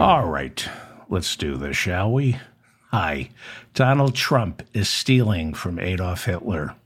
[0.00, 0.64] All right,
[1.08, 2.36] let's do this, shall we?
[2.92, 3.30] Hi,
[3.74, 6.76] Donald Trump is stealing from Adolf Hitler.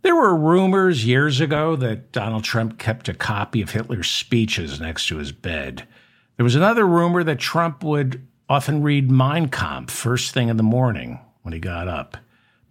[0.00, 5.06] There were rumors years ago that Donald Trump kept a copy of Hitler's speeches next
[5.08, 5.86] to his bed.
[6.38, 10.62] There was another rumor that Trump would often read Mein Kampf first thing in the
[10.62, 12.16] morning when he got up.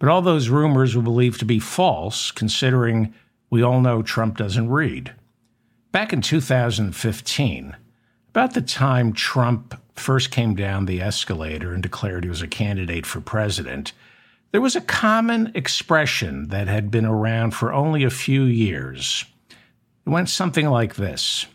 [0.00, 3.14] But all those rumors were believed to be false, considering
[3.50, 5.14] we all know Trump doesn't read.
[5.92, 7.76] Back in 2015,
[8.30, 13.04] about the time Trump first came down the escalator and declared he was a candidate
[13.04, 13.92] for president,
[14.52, 19.24] there was a common expression that had been around for only a few years.
[19.50, 21.46] It went something like this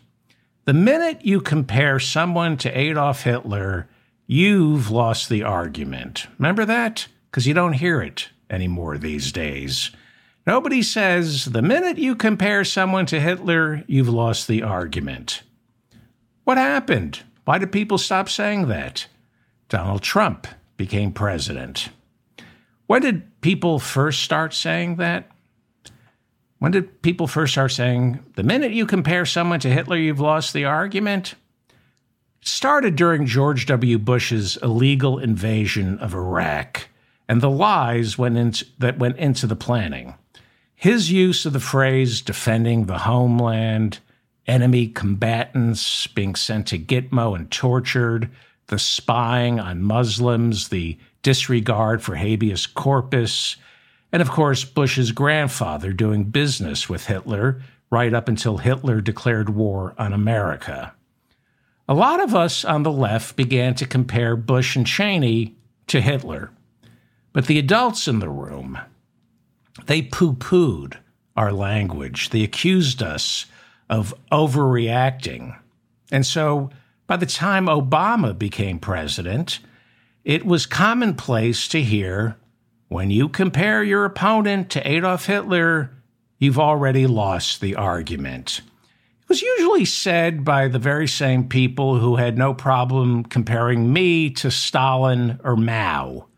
[0.66, 3.88] The minute you compare someone to Adolf Hitler,
[4.26, 6.26] you've lost the argument.
[6.38, 7.08] Remember that?
[7.30, 9.90] Because you don't hear it anymore these days.
[10.46, 15.42] Nobody says, the minute you compare someone to Hitler, you've lost the argument.
[16.46, 17.24] What happened?
[17.44, 19.08] Why did people stop saying that?
[19.68, 21.88] Donald Trump became president.
[22.86, 25.28] When did people first start saying that?
[26.60, 30.52] When did people first start saying, the minute you compare someone to Hitler, you've lost
[30.52, 31.34] the argument?
[32.40, 33.98] It started during George W.
[33.98, 36.86] Bush's illegal invasion of Iraq
[37.28, 40.14] and the lies went into, that went into the planning.
[40.76, 43.98] His use of the phrase defending the homeland,
[44.46, 48.30] enemy combatants being sent to Gitmo and tortured,
[48.68, 53.56] the spying on Muslims, the disregard for habeas corpus,
[54.12, 59.94] and of course, Bush's grandfather doing business with Hitler right up until Hitler declared war
[59.98, 60.94] on America.
[61.88, 65.54] A lot of us on the left began to compare Bush and Cheney
[65.86, 66.50] to Hitler.
[67.32, 68.78] But the adults in the room,
[69.86, 70.96] they poo pooed
[71.36, 72.30] our language.
[72.30, 73.46] They accused us
[73.88, 75.56] of overreacting.
[76.10, 76.70] And so
[77.06, 79.60] by the time Obama became president,
[80.24, 82.36] it was commonplace to hear
[82.88, 85.90] when you compare your opponent to Adolf Hitler,
[86.38, 88.60] you've already lost the argument.
[89.22, 94.30] It was usually said by the very same people who had no problem comparing me
[94.30, 96.28] to Stalin or Mao.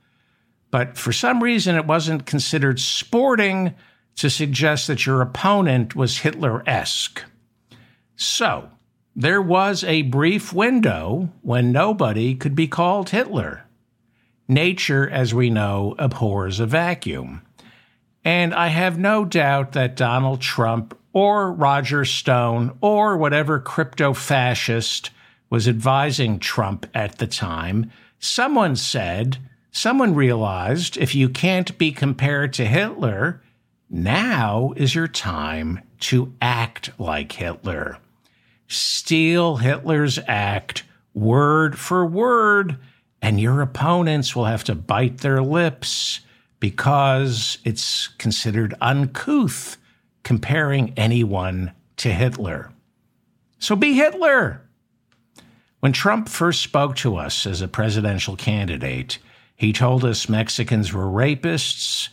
[0.71, 3.75] But for some reason, it wasn't considered sporting
[4.17, 7.23] to suggest that your opponent was Hitler esque.
[8.21, 8.71] So,
[9.15, 13.65] there was a brief window when nobody could be called Hitler.
[14.49, 17.43] Nature, as we know, abhors a vacuum.
[18.25, 25.11] And I have no doubt that Donald Trump or Roger Stone or whatever crypto fascist
[25.49, 29.39] was advising Trump at the time, someone said,
[29.71, 33.41] someone realized if you can't be compared to Hitler,
[33.89, 37.99] now is your time to act like Hitler.
[38.69, 40.85] Steal Hitler's act
[41.15, 42.79] word for word
[43.21, 46.21] and your opponents will have to bite their lips
[46.61, 49.77] because it's considered uncouth
[50.23, 52.71] comparing anyone to Hitler.
[53.59, 54.63] So be Hitler.
[55.81, 59.19] When Trump first spoke to us as a presidential candidate,
[59.55, 62.09] he told us Mexicans were rapists.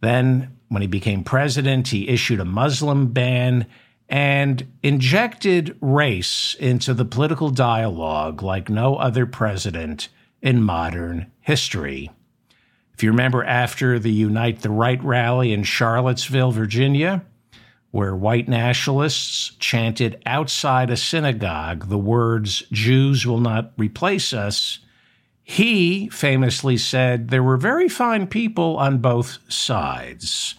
[0.00, 3.66] Then, when he became president, he issued a Muslim ban
[4.08, 10.08] and injected race into the political dialogue like no other president
[10.40, 12.10] in modern history.
[12.94, 17.24] If you remember after the Unite the Right rally in Charlottesville, Virginia,
[17.90, 24.78] where white nationalists chanted outside a synagogue the words, Jews will not replace us,
[25.42, 30.56] he famously said there were very fine people on both sides.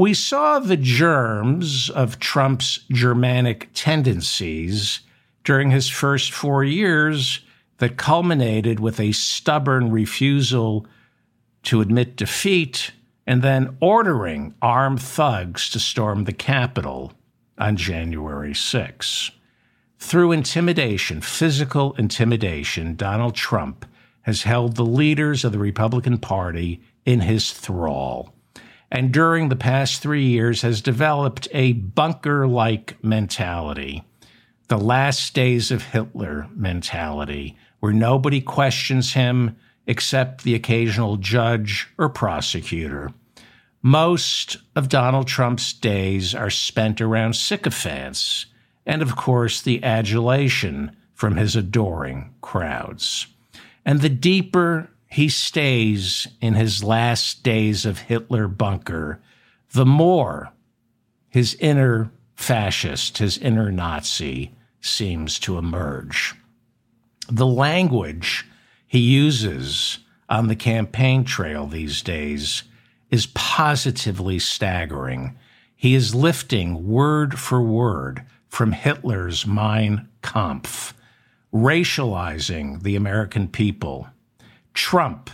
[0.00, 5.00] We saw the germs of Trump's Germanic tendencies
[5.44, 7.40] during his first four years
[7.76, 10.86] that culminated with a stubborn refusal
[11.64, 12.92] to admit defeat
[13.26, 17.12] and then ordering armed thugs to storm the Capitol
[17.58, 19.30] on January 6.
[19.98, 23.84] Through intimidation, physical intimidation, Donald Trump
[24.22, 28.32] has held the leaders of the Republican Party in his thrall.
[28.90, 34.02] And during the past three years has developed a bunker like mentality,
[34.68, 39.56] the last days of Hitler mentality, where nobody questions him
[39.86, 43.12] except the occasional judge or prosecutor.
[43.82, 48.46] Most of Donald Trump's days are spent around sycophants
[48.84, 53.26] and, of course, the adulation from his adoring crowds.
[53.84, 59.20] And the deeper he stays in his last days of Hitler bunker,
[59.72, 60.52] the more
[61.28, 66.34] his inner fascist, his inner Nazi seems to emerge.
[67.28, 68.46] The language
[68.86, 69.98] he uses
[70.28, 72.62] on the campaign trail these days
[73.10, 75.36] is positively staggering.
[75.74, 80.94] He is lifting word for word from Hitler's Mein Kampf,
[81.52, 84.08] racializing the American people.
[84.74, 85.30] Trump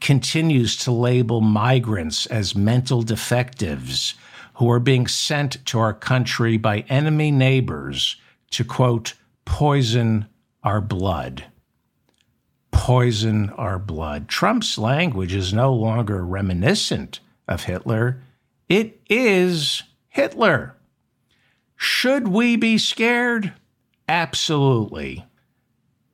[0.00, 4.14] continues to label migrants as mental defectives
[4.54, 8.16] who are being sent to our country by enemy neighbors
[8.50, 10.26] to, quote, poison
[10.62, 11.44] our blood.
[12.70, 14.28] Poison our blood.
[14.28, 18.22] Trump's language is no longer reminiscent of Hitler,
[18.68, 20.74] it is Hitler.
[21.76, 23.52] Should we be scared?
[24.08, 25.24] Absolutely.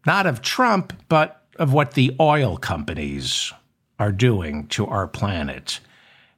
[0.04, 3.52] Not of Trump, but of what the oil companies
[3.98, 5.80] are doing to our planet.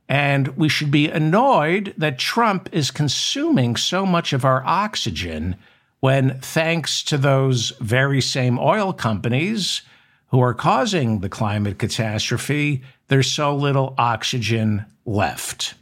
[0.08, 5.56] And we should be annoyed that Trump is consuming so much of our oxygen
[6.00, 9.80] when, thanks to those very same oil companies
[10.28, 15.74] who are causing the climate catastrophe, there's so little oxygen left.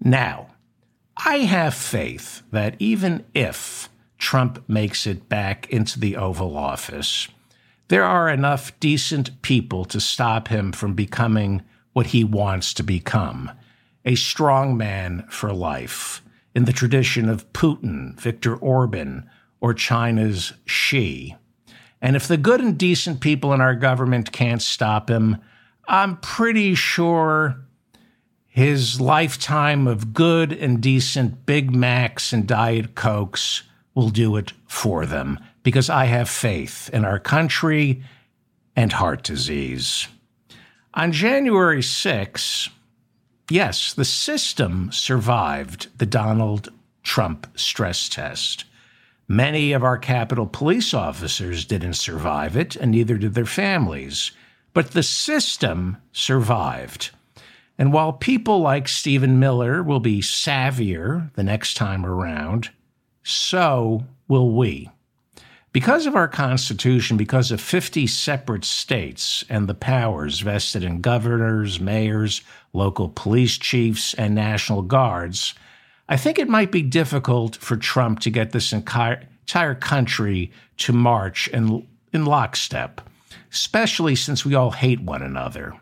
[0.00, 0.48] Now,
[1.16, 7.26] I have faith that even if Trump makes it back into the Oval Office,
[7.90, 11.60] there are enough decent people to stop him from becoming
[11.92, 13.50] what he wants to become
[14.04, 16.22] a strong man for life,
[16.54, 19.28] in the tradition of Putin, Viktor Orban,
[19.60, 21.36] or China's Xi.
[22.00, 25.38] And if the good and decent people in our government can't stop him,
[25.88, 27.60] I'm pretty sure
[28.46, 33.64] his lifetime of good and decent Big Macs and Diet Cokes
[33.96, 38.02] will do it for them because I have faith in our country
[38.76, 40.08] and heart disease.
[40.94, 42.68] On January 6,
[43.50, 46.70] yes, the system survived the Donald
[47.02, 48.64] Trump stress test.
[49.28, 54.32] Many of our Capitol police officers didn't survive it, and neither did their families.
[54.72, 57.10] But the system survived.
[57.78, 62.70] And while people like Stephen Miller will be savvier the next time around,
[63.22, 64.90] so will we.
[65.72, 71.78] Because of our Constitution, because of 50 separate states and the powers vested in governors,
[71.78, 75.54] mayors, local police chiefs, and National Guards,
[76.08, 79.28] I think it might be difficult for Trump to get this entire,
[79.80, 83.00] country to march in, in lockstep,
[83.52, 85.74] especially since we all hate one another.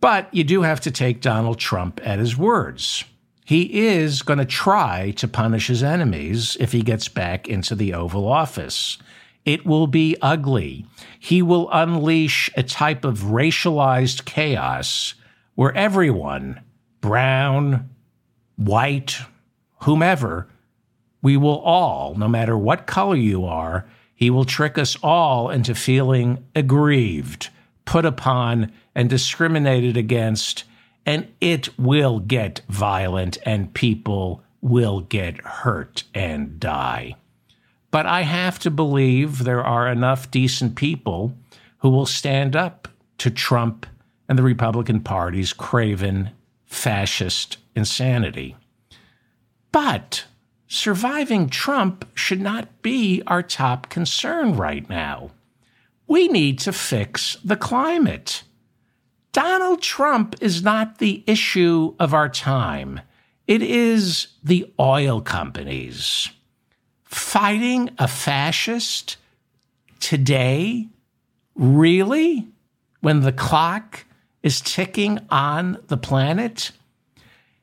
[0.00, 3.04] But you do have to take Donald Trump at his words
[3.50, 7.92] he is going to try to punish his enemies if he gets back into the
[7.92, 8.96] Oval Office.
[9.44, 10.86] It will be ugly.
[11.18, 15.14] He will unleash a type of racialized chaos
[15.56, 16.60] where everyone,
[17.00, 17.90] brown,
[18.54, 19.18] white,
[19.80, 20.46] whomever,
[21.20, 25.74] we will all, no matter what color you are, he will trick us all into
[25.74, 27.48] feeling aggrieved,
[27.84, 30.62] put upon, and discriminated against
[31.06, 37.16] and it will get violent and people will get hurt and die.
[37.90, 41.34] But I have to believe there are enough decent people
[41.78, 42.88] who will stand up
[43.18, 43.86] to Trump
[44.28, 46.30] and the Republican Party's craven
[46.66, 48.56] fascist insanity.
[49.72, 50.24] But
[50.68, 55.32] surviving Trump should not be our top concern right now.
[56.06, 58.42] We need to fix the climate.
[59.70, 63.00] Donald Trump is not the issue of our time.
[63.46, 66.28] It is the oil companies.
[67.04, 69.16] Fighting a fascist
[70.00, 70.88] today?
[71.54, 72.48] Really?
[73.00, 74.06] When the clock
[74.42, 76.72] is ticking on the planet?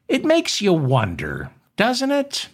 [0.07, 2.47] It makes you wonder, doesn't it?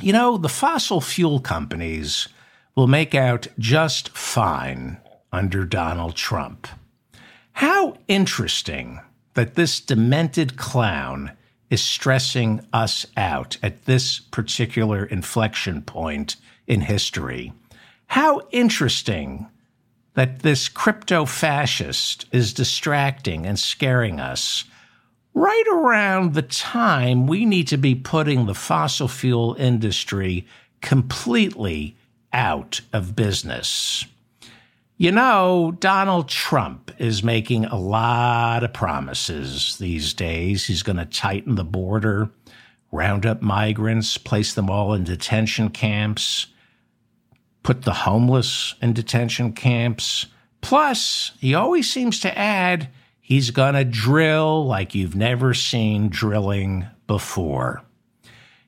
[0.00, 2.28] You know, the fossil fuel companies
[2.74, 6.66] will make out just fine under Donald Trump.
[7.54, 9.00] How interesting
[9.34, 11.32] that this demented clown
[11.70, 16.34] is stressing us out at this particular inflection point
[16.66, 17.52] in history.
[18.08, 19.48] How interesting
[20.14, 24.64] that this crypto fascist is distracting and scaring us
[25.32, 30.44] right around the time we need to be putting the fossil fuel industry
[30.80, 31.96] completely
[32.32, 34.06] out of business.
[34.96, 40.66] You know, Donald Trump is making a lot of promises these days.
[40.66, 42.30] He's going to tighten the border,
[42.92, 46.46] round up migrants, place them all in detention camps,
[47.64, 50.26] put the homeless in detention camps.
[50.60, 52.88] Plus, he always seems to add
[53.20, 57.82] he's going to drill like you've never seen drilling before.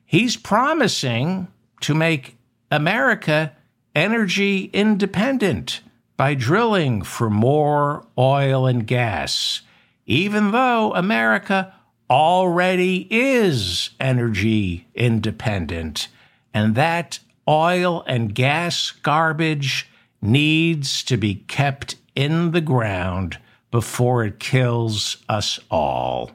[0.05, 1.47] He's promising
[1.81, 2.35] to make
[2.69, 3.53] America
[3.95, 5.83] energy independent
[6.17, 9.61] by drilling for more oil and gas,
[10.05, 11.73] even though America
[12.09, 16.07] already is energy independent.
[16.53, 19.89] And that oil and gas garbage
[20.21, 23.37] needs to be kept in the ground
[23.69, 26.31] before it kills us all.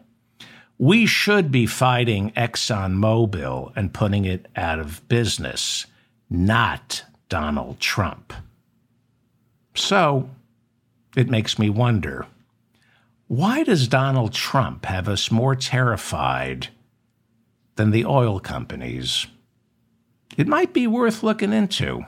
[0.79, 5.87] We should be fighting ExxonMobil and putting it out of business,
[6.29, 8.33] not Donald Trump.
[9.75, 10.31] So
[11.17, 12.27] it makes me wonder
[13.29, 16.69] why does Donald Trump have us more terrified
[17.77, 19.27] than the oil companies?
[20.37, 22.05] It might be worth looking into.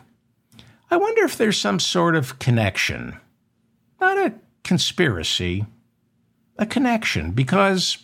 [0.90, 3.18] I wonder if there's some sort of connection.
[4.00, 5.64] Not a conspiracy,
[6.58, 7.98] a connection, because,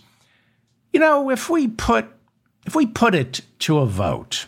[0.93, 2.07] you know, if we put
[2.67, 4.47] if we put it to a vote,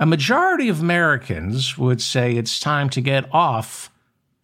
[0.00, 3.90] a majority of Americans would say it's time to get off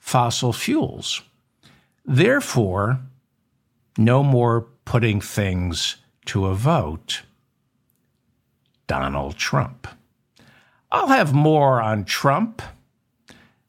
[0.05, 1.23] fossil fuels.
[2.05, 3.01] Therefore,
[3.97, 5.97] no more putting things
[6.27, 7.23] to a vote.
[8.87, 9.89] Donald Trump.
[10.93, 12.61] I'll have more on Trump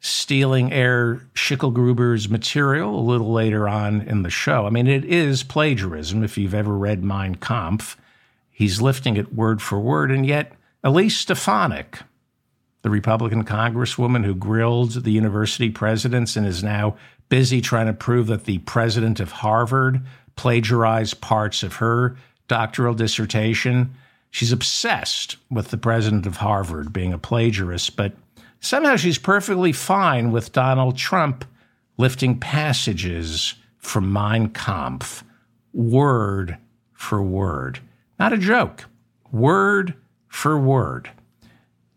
[0.02, 4.68] stealing Herr Schickelgruber's material a little later on in the show.
[4.68, 7.96] I mean, it is plagiarism if you've ever read Mein Kampf.
[8.52, 10.52] He's lifting it word for word, and yet
[10.84, 12.00] Elise Stefanik,
[12.86, 16.96] the Republican congresswoman who grilled the university presidents and is now
[17.30, 22.16] busy trying to prove that the president of Harvard plagiarized parts of her
[22.48, 23.96] doctoral dissertation.
[24.30, 28.14] She's obsessed with the president of Harvard being a plagiarist, but
[28.60, 31.44] somehow she's perfectly fine with Donald Trump
[31.98, 35.24] lifting passages from Mein Kampf,
[35.74, 36.60] word
[36.94, 37.80] for word.
[38.20, 38.86] Not a joke,
[39.32, 39.96] word
[40.28, 41.10] for word.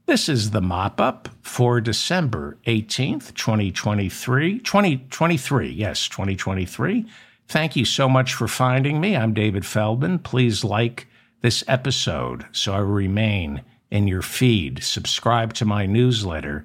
[0.09, 4.59] This is the mop up for December 18th, 2023.
[4.61, 7.05] 2023, yes, 2023.
[7.47, 9.15] Thank you so much for finding me.
[9.15, 10.21] I'm David Feldman.
[10.21, 11.09] Please like
[11.43, 13.61] this episode so I remain
[13.91, 14.83] in your feed.
[14.83, 16.65] Subscribe to my newsletter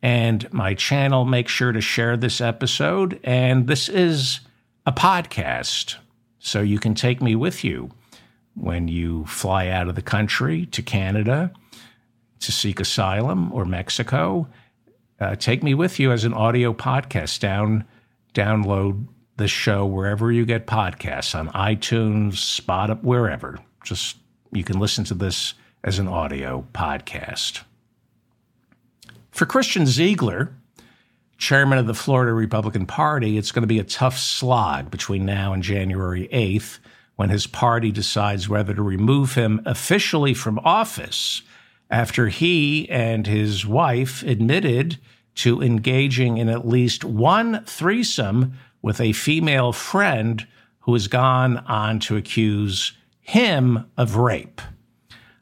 [0.00, 1.26] and my channel.
[1.26, 3.20] Make sure to share this episode.
[3.22, 4.40] And this is
[4.86, 5.96] a podcast,
[6.38, 7.90] so you can take me with you
[8.54, 11.52] when you fly out of the country to Canada
[12.40, 14.48] to seek asylum or Mexico,
[15.20, 17.40] uh, take me with you as an audio podcast.
[17.40, 17.84] Down,
[18.34, 23.58] download the show wherever you get podcasts on iTunes, Spot wherever.
[23.84, 24.16] Just
[24.52, 25.54] you can listen to this
[25.84, 27.62] as an audio podcast.
[29.30, 30.52] For Christian Ziegler,
[31.36, 35.52] chairman of the Florida Republican Party, it's going to be a tough slog between now
[35.52, 36.78] and January 8th
[37.16, 41.42] when his party decides whether to remove him officially from office
[41.90, 44.98] after he and his wife admitted
[45.36, 48.52] to engaging in at least one threesome
[48.82, 50.46] with a female friend
[50.80, 54.60] who has gone on to accuse him of rape.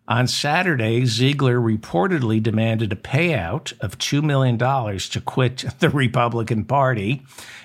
[0.09, 7.23] On Saturday, Ziegler reportedly demanded a payout of $2 million to quit the Republican Party.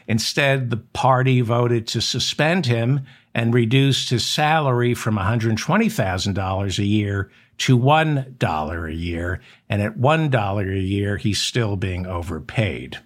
[0.07, 3.01] Instead, the party voted to suspend him
[3.35, 9.39] and reduced his salary from $120,000 a year to $1 a year.
[9.69, 12.97] And at $1 a year, he's still being overpaid.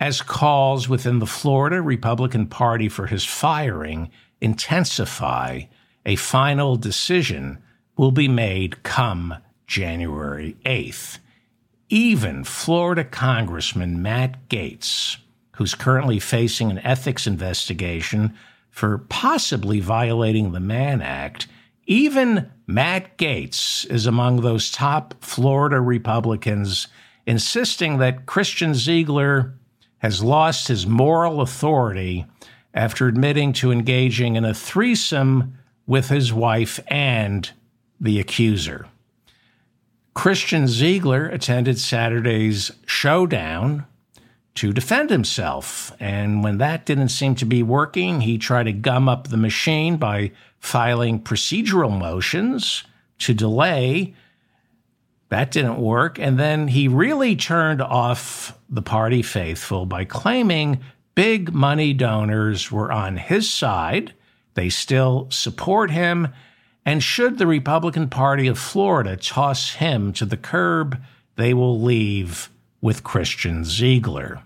[0.00, 4.10] As calls within the Florida Republican Party for his firing
[4.40, 5.62] intensify,
[6.06, 7.58] a final decision
[7.96, 9.34] will be made come
[9.66, 11.18] January 8th.
[11.90, 15.18] Even Florida Congressman Matt Gaetz,
[15.52, 18.34] who's currently facing an ethics investigation
[18.70, 21.46] for possibly violating the Mann Act,
[21.86, 26.88] even Matt Gaetz is among those top Florida Republicans
[27.26, 29.54] insisting that Christian Ziegler
[29.98, 32.26] has lost his moral authority
[32.74, 37.50] after admitting to engaging in a threesome with his wife and
[38.00, 38.86] the accuser.
[40.14, 43.86] Christian Ziegler attended Saturday's showdown
[44.54, 45.92] to defend himself.
[45.98, 49.96] And when that didn't seem to be working, he tried to gum up the machine
[49.96, 50.30] by
[50.64, 52.84] filing procedural motions
[53.18, 54.14] to delay.
[55.28, 56.18] That didn't work.
[56.18, 60.80] And then he really turned off the party faithful by claiming
[61.14, 64.14] big money donors were on his side.
[64.54, 66.28] They still support him.
[66.86, 70.98] And should the Republican Party of Florida toss him to the curb,
[71.36, 72.48] they will leave
[72.80, 74.42] with Christian Ziegler.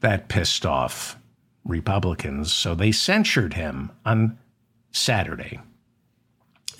[0.00, 1.18] That pissed off
[1.64, 4.38] Republicans, so they censured him on
[4.98, 5.60] Saturday.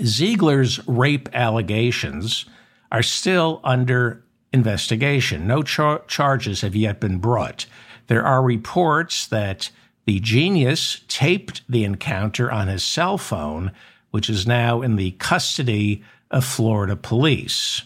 [0.02, 2.44] Ziegler's rape allegations
[2.92, 4.22] are still under
[4.52, 5.46] investigation.
[5.46, 7.66] No char- charges have yet been brought.
[8.06, 9.70] There are reports that
[10.06, 13.72] the genius taped the encounter on his cell phone,
[14.10, 17.82] which is now in the custody of Florida police.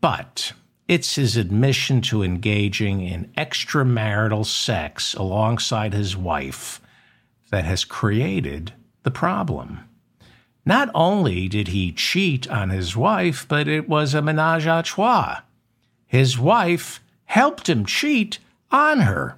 [0.00, 0.52] But
[0.88, 6.80] it's his admission to engaging in extramarital sex alongside his wife
[7.50, 8.72] that has created
[9.02, 9.80] the problem.
[10.64, 15.40] Not only did he cheat on his wife, but it was a menage a trois.
[16.06, 18.38] His wife helped him cheat
[18.70, 19.36] on her.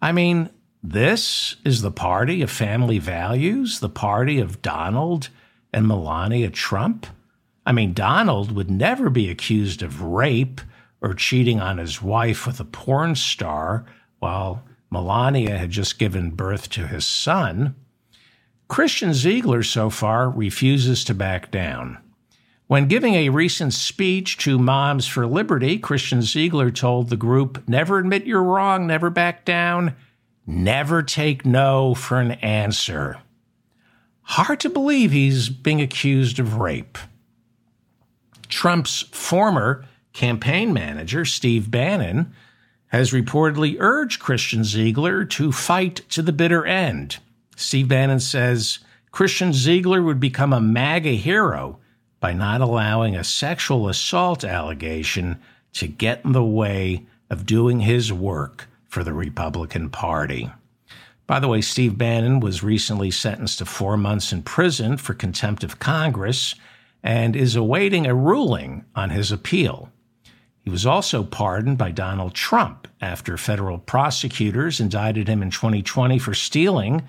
[0.00, 0.50] I mean,
[0.82, 5.28] this is the party of family values, the party of Donald
[5.72, 7.06] and Melania Trump.
[7.64, 10.60] I mean, Donald would never be accused of rape
[11.00, 13.84] or cheating on his wife with a porn star
[14.18, 17.74] while Melania had just given birth to his son.
[18.72, 21.98] Christian Ziegler so far refuses to back down.
[22.68, 27.98] When giving a recent speech to Moms for Liberty, Christian Ziegler told the group, Never
[27.98, 29.94] admit you're wrong, never back down,
[30.46, 33.18] never take no for an answer.
[34.22, 36.96] Hard to believe he's being accused of rape.
[38.48, 42.32] Trump's former campaign manager, Steve Bannon,
[42.86, 47.18] has reportedly urged Christian Ziegler to fight to the bitter end.
[47.56, 48.78] Steve Bannon says
[49.10, 51.78] Christian Ziegler would become a MAGA hero
[52.20, 55.40] by not allowing a sexual assault allegation
[55.74, 60.50] to get in the way of doing his work for the Republican Party.
[61.26, 65.64] By the way, Steve Bannon was recently sentenced to four months in prison for contempt
[65.64, 66.54] of Congress
[67.02, 69.90] and is awaiting a ruling on his appeal.
[70.60, 76.34] He was also pardoned by Donald Trump after federal prosecutors indicted him in 2020 for
[76.34, 77.02] stealing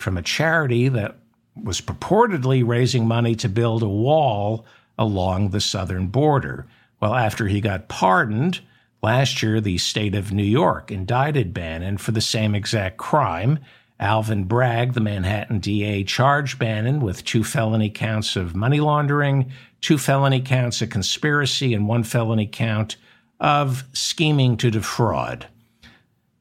[0.00, 1.16] from a charity that
[1.62, 4.64] was purportedly raising money to build a wall
[4.98, 6.66] along the southern border.
[7.00, 8.60] Well, after he got pardoned,
[9.02, 13.58] last year the state of New York indicted Bannon for the same exact crime.
[13.98, 19.98] Alvin Bragg, the Manhattan DA, charged Bannon with two felony counts of money laundering, two
[19.98, 22.96] felony counts of conspiracy, and one felony count
[23.38, 25.46] of scheming to defraud.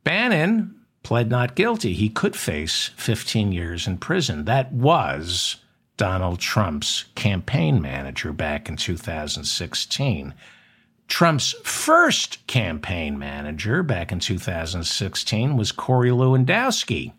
[0.06, 1.94] Bannon pled not guilty.
[1.94, 4.46] He could face 15 years in prison.
[4.46, 5.58] That was
[5.98, 10.34] Donald Trump's campaign manager back in 2016.
[11.08, 17.14] Trump's first campaign manager back in 2016 was Corey Lewandowski.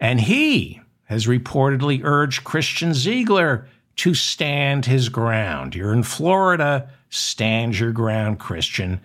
[0.00, 5.74] And he has reportedly urged Christian Ziegler to stand his ground.
[5.74, 9.00] You're in Florida, stand your ground, Christian.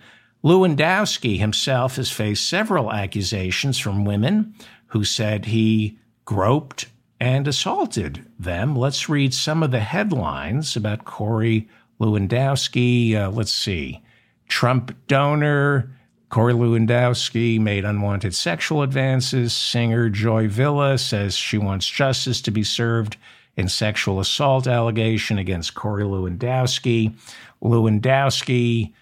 [0.46, 4.54] Lewandowski himself has faced several accusations from women
[4.86, 6.86] who said he groped
[7.18, 8.76] and assaulted them.
[8.76, 11.68] Let's read some of the headlines about Corey
[12.00, 13.16] Lewandowski.
[13.16, 14.04] Uh, let's see.
[14.46, 15.90] Trump donor
[16.28, 19.52] Corey Lewandowski made unwanted sexual advances.
[19.52, 23.16] Singer Joy Villa says she wants justice to be served
[23.56, 27.16] in sexual assault allegation against Corey Lewandowski.
[27.60, 28.92] Lewandowski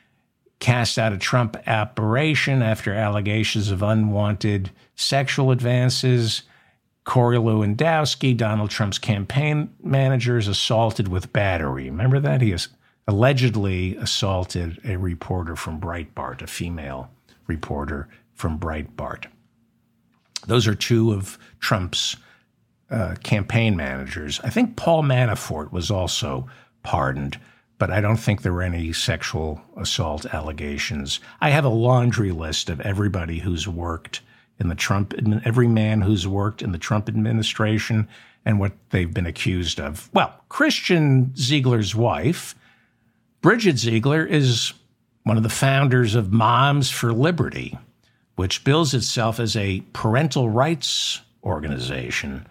[0.64, 6.40] cast out a Trump operation after allegations of unwanted sexual advances.
[7.04, 11.90] Corey Lewandowski, Donald Trump's campaign manager, is assaulted with battery.
[11.90, 12.40] Remember that?
[12.40, 12.68] He has
[13.06, 17.10] allegedly assaulted a reporter from Breitbart, a female
[17.46, 19.26] reporter from Breitbart.
[20.46, 22.16] Those are two of Trump's
[22.90, 24.40] uh, campaign managers.
[24.42, 26.48] I think Paul Manafort was also
[26.82, 27.38] pardoned
[27.78, 31.20] but I don't think there were any sexual assault allegations.
[31.40, 34.20] I have a laundry list of everybody who's worked
[34.58, 38.08] in the Trump, every man who's worked in the Trump administration
[38.44, 40.08] and what they've been accused of.
[40.12, 42.54] Well, Christian Ziegler's wife,
[43.40, 44.72] Bridget Ziegler, is
[45.24, 47.76] one of the founders of Moms for Liberty,
[48.36, 52.46] which bills itself as a parental rights organization.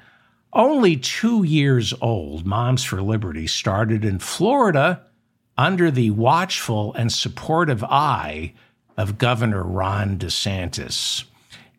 [0.51, 5.01] Only two years old, Moms for Liberty started in Florida
[5.57, 8.53] under the watchful and supportive eye
[8.97, 11.23] of Governor Ron DeSantis.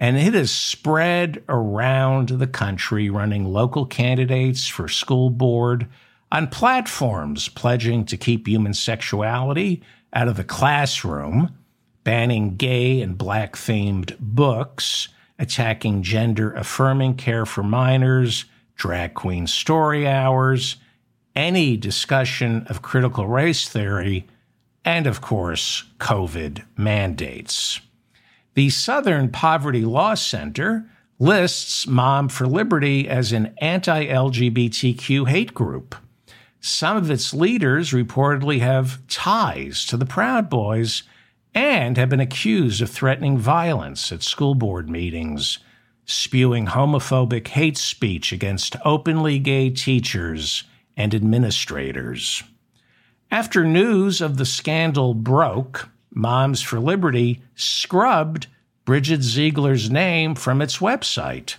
[0.00, 5.88] And it has spread around the country, running local candidates for school board
[6.32, 9.82] on platforms pledging to keep human sexuality
[10.12, 11.54] out of the classroom,
[12.02, 15.08] banning gay and black themed books,
[15.38, 18.44] attacking gender affirming care for minors,
[18.76, 20.76] drag queen story hours,
[21.36, 24.26] any discussion of critical race theory,
[24.84, 27.80] and of course, COVID mandates.
[28.54, 35.96] The Southern Poverty Law Center lists Mom for Liberty as an anti LGBTQ hate group.
[36.60, 41.02] Some of its leaders reportedly have ties to the Proud Boys
[41.54, 45.58] and have been accused of threatening violence at school board meetings,
[46.04, 50.64] spewing homophobic hate speech against openly gay teachers
[50.96, 52.42] and administrators.
[53.30, 58.46] After news of the scandal broke, Moms for Liberty scrubbed
[58.84, 61.56] Bridget Ziegler's name from its website.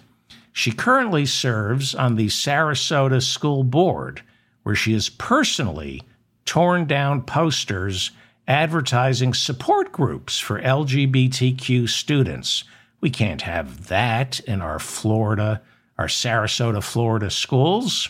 [0.54, 4.22] She currently serves on the Sarasota School Board,
[4.64, 6.02] where she has personally
[6.46, 8.12] torn down posters
[8.48, 12.64] advertising support groups for LGBTQ students.
[13.02, 15.62] We can't have that in our Florida,
[15.98, 18.10] our Sarasota, Florida schools.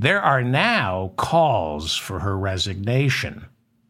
[0.00, 3.46] There are now calls for her resignation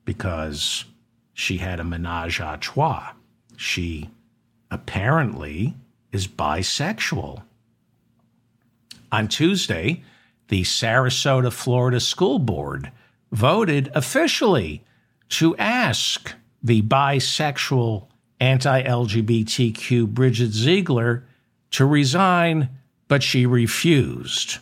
[0.07, 0.87] because
[1.35, 3.13] she had a menage a trois.
[3.59, 4.09] She
[4.71, 5.77] apparently
[6.11, 7.43] is bisexual.
[9.13, 10.03] On Tuesday,
[10.49, 12.91] the Sarasota, Florida School Board
[13.31, 14.83] voted officially
[15.29, 18.07] to ask the bisexual
[18.41, 21.27] anti LGBTQ Bridget Ziegler
[21.73, 22.71] to resign,
[23.09, 24.61] but she refused.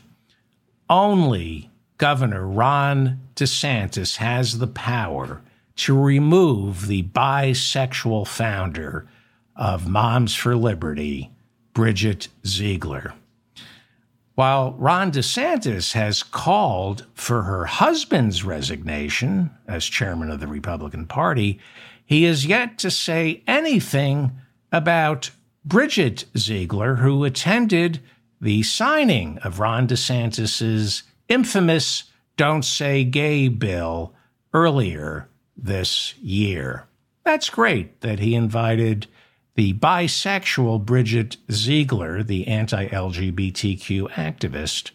[0.88, 5.42] Only Governor Ron DeSantis has the power
[5.76, 9.08] to remove the bisexual founder
[9.56, 11.30] of Moms for Liberty,
[11.72, 13.14] Bridget Ziegler.
[14.34, 21.58] While Ron DeSantis has called for her husband's resignation as chairman of the Republican Party,
[22.04, 24.32] he has yet to say anything
[24.70, 25.30] about
[25.64, 28.00] Bridget Ziegler, who attended
[28.46, 32.04] the signing of Ron DeSantis's infamous
[32.36, 34.14] Don't Say Gay bill
[34.54, 36.86] earlier this year.
[37.24, 39.08] That's great that he invited
[39.56, 44.92] the bisexual Bridget Ziegler, the anti LGBTQ activist,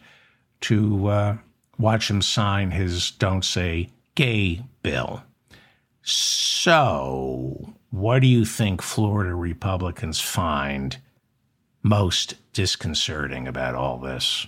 [0.61, 1.37] to uh,
[1.77, 5.23] watch him sign his Don't Say Gay bill.
[6.03, 10.95] So, what do you think Florida Republicans find
[11.83, 14.47] most disconcerting about all this?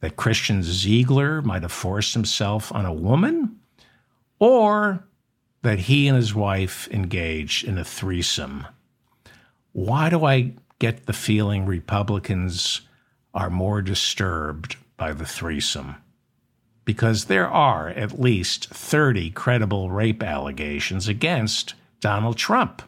[0.00, 3.58] That Christian Ziegler might have forced himself on a woman?
[4.38, 5.04] Or
[5.62, 8.66] that he and his wife engaged in a threesome
[9.76, 12.80] why do I get the feeling Republicans
[13.34, 15.96] are more disturbed by the threesome?
[16.86, 22.80] Because there are at least 30 credible rape allegations against Donald Trump.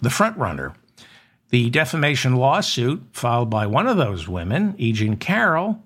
[0.00, 0.74] The frontrunner,
[1.50, 4.92] the defamation lawsuit filed by one of those women, E.
[4.92, 5.82] Jean Carroll,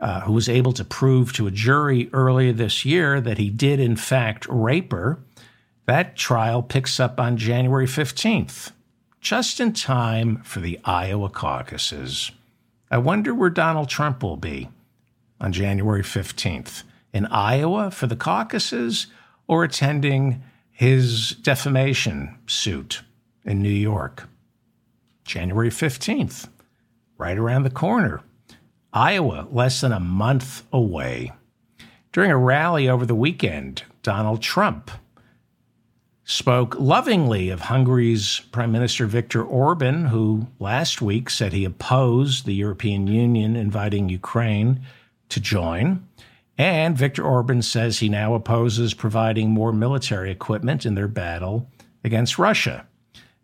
[0.00, 3.80] uh, who was able to prove to a jury earlier this year that he did,
[3.80, 5.18] in fact, rape her,
[5.86, 8.72] that trial picks up on January 15th,
[9.20, 12.30] just in time for the Iowa caucuses.
[12.90, 14.68] I wonder where Donald Trump will be
[15.40, 19.08] on January 15th in Iowa for the caucuses
[19.48, 23.02] or attending his defamation suit
[23.44, 24.28] in New York.
[25.26, 26.48] January 15th,
[27.18, 28.22] right around the corner.
[28.92, 31.32] Iowa, less than a month away.
[32.12, 34.90] During a rally over the weekend, Donald Trump
[36.24, 42.54] spoke lovingly of Hungary's Prime Minister Viktor Orban, who last week said he opposed the
[42.54, 44.80] European Union inviting Ukraine
[45.28, 46.08] to join.
[46.58, 51.70] And Viktor Orban says he now opposes providing more military equipment in their battle
[52.02, 52.86] against Russia.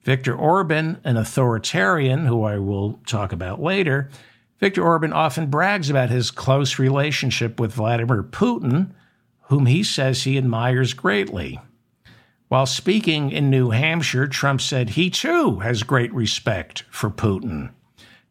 [0.04, 4.10] Viktor Orban, an authoritarian who I will talk about later,
[4.58, 8.90] Viktor Orban often brags about his close relationship with Vladimir Putin,
[9.42, 11.60] whom he says he admires greatly.
[12.48, 17.70] While speaking in New Hampshire, Trump said he too has great respect for Putin.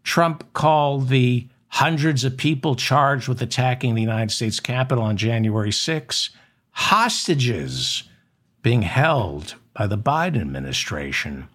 [0.04, 5.72] Trump called the hundreds of people charged with attacking the United States Capitol on January
[5.72, 6.30] 6
[6.72, 8.04] hostages
[8.62, 11.48] being held by the Biden administration.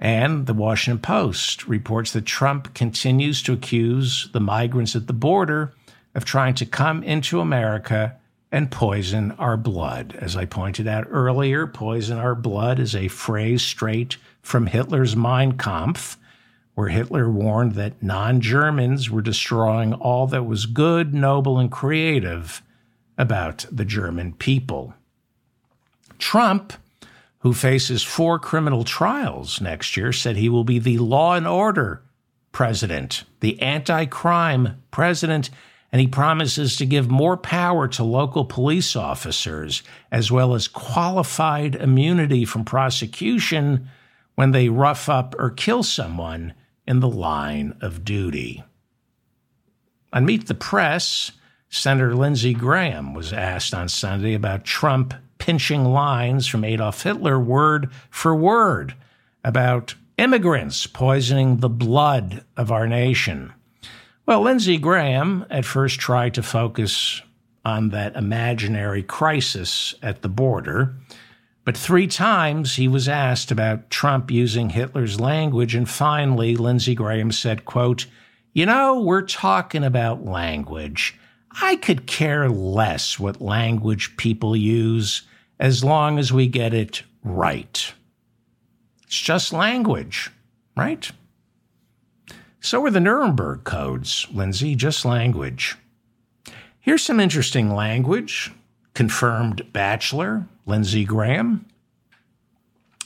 [0.00, 5.74] And the Washington Post reports that Trump continues to accuse the migrants at the border
[6.14, 8.16] of trying to come into America
[8.50, 10.16] and poison our blood.
[10.18, 15.52] As I pointed out earlier, poison our blood is a phrase straight from Hitler's Mein
[15.58, 16.16] Kampf,
[16.74, 22.62] where Hitler warned that non Germans were destroying all that was good, noble, and creative
[23.18, 24.94] about the German people.
[26.18, 26.72] Trump,
[27.40, 32.02] who faces four criminal trials next year, said he will be the law and order
[32.52, 35.50] president, the anti crime president
[35.92, 41.74] and he promises to give more power to local police officers, as well as qualified
[41.74, 43.88] immunity from prosecution
[44.36, 46.54] when they rough up or kill someone
[46.86, 48.62] in the line of duty.
[50.12, 51.32] On Meet the Press,
[51.68, 57.90] Senator Lindsey Graham was asked on Sunday about Trump pinching lines from Adolf Hitler word
[58.10, 58.94] for word
[59.42, 63.52] about immigrants poisoning the blood of our nation.
[64.26, 67.22] Well, Lindsey Graham at first tried to focus
[67.64, 70.94] on that imaginary crisis at the border,
[71.64, 77.32] but three times he was asked about Trump using Hitler's language, and finally Lindsey Graham
[77.32, 78.06] said, quote,
[78.52, 81.18] You know, we're talking about language.
[81.62, 85.22] I could care less what language people use
[85.60, 87.92] as long as we get it right.
[89.04, 90.30] It's just language,
[90.76, 91.10] right?
[92.60, 95.76] So are the Nuremberg codes, Lindsey, just language.
[96.80, 98.50] Here's some interesting language.
[98.94, 101.66] Confirmed bachelor, Lindsey Graham.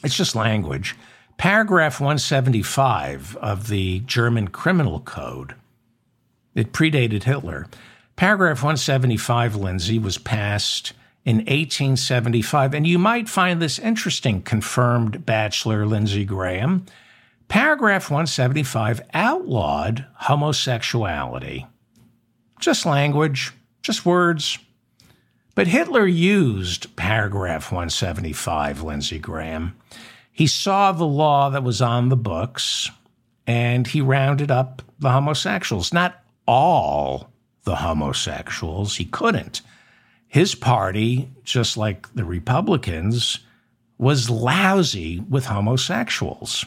[0.04, 0.94] It's just language.
[1.36, 5.54] Paragraph 175 of the German Criminal Code.
[6.54, 7.66] It predated Hitler.
[8.16, 10.92] Paragraph 175, Lindsey, was passed
[11.24, 12.74] in 1875.
[12.74, 16.84] And you might find this interesting, confirmed bachelor Lindsey Graham.
[17.48, 21.66] Paragraph 175 outlawed homosexuality.
[22.60, 24.58] Just language, just words.
[25.54, 29.76] But Hitler used paragraph 175, Lindsey Graham.
[30.32, 32.90] He saw the law that was on the books
[33.46, 35.92] and he rounded up the homosexuals.
[35.92, 37.30] Not all
[37.64, 39.60] the homosexuals, he couldn't.
[40.34, 43.38] His party, just like the Republicans,
[43.98, 46.66] was lousy with homosexuals.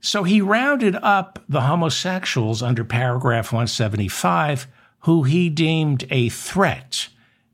[0.00, 4.66] So he rounded up the homosexuals under paragraph 175
[5.00, 7.08] who he deemed a threat,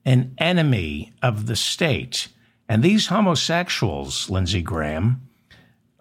[0.05, 2.29] an enemy of the state.
[2.69, 5.29] And these homosexuals, Lindsey Graham,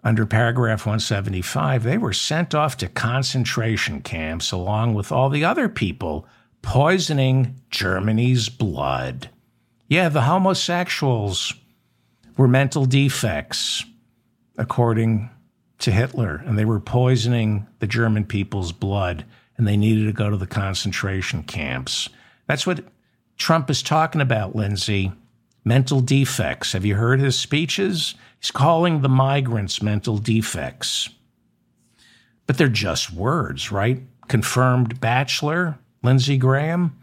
[0.04, 5.68] under paragraph 175, they were sent off to concentration camps along with all the other
[5.68, 6.28] people
[6.62, 9.28] poisoning Germany's blood.
[9.88, 11.52] Yeah, the homosexuals
[12.36, 13.84] were mental defects,
[14.56, 15.28] according
[15.80, 19.24] to Hitler, and they were poisoning the German people's blood,
[19.56, 22.08] and they needed to go to the concentration camps.
[22.46, 22.84] That's what
[23.36, 25.12] Trump is talking about, Lindsey.
[25.64, 26.72] Mental defects.
[26.72, 28.14] Have you heard his speeches?
[28.40, 31.08] He's calling the migrants mental defects.
[32.46, 34.02] But they're just words, right?
[34.28, 36.96] Confirmed bachelor, Lindsey Graham.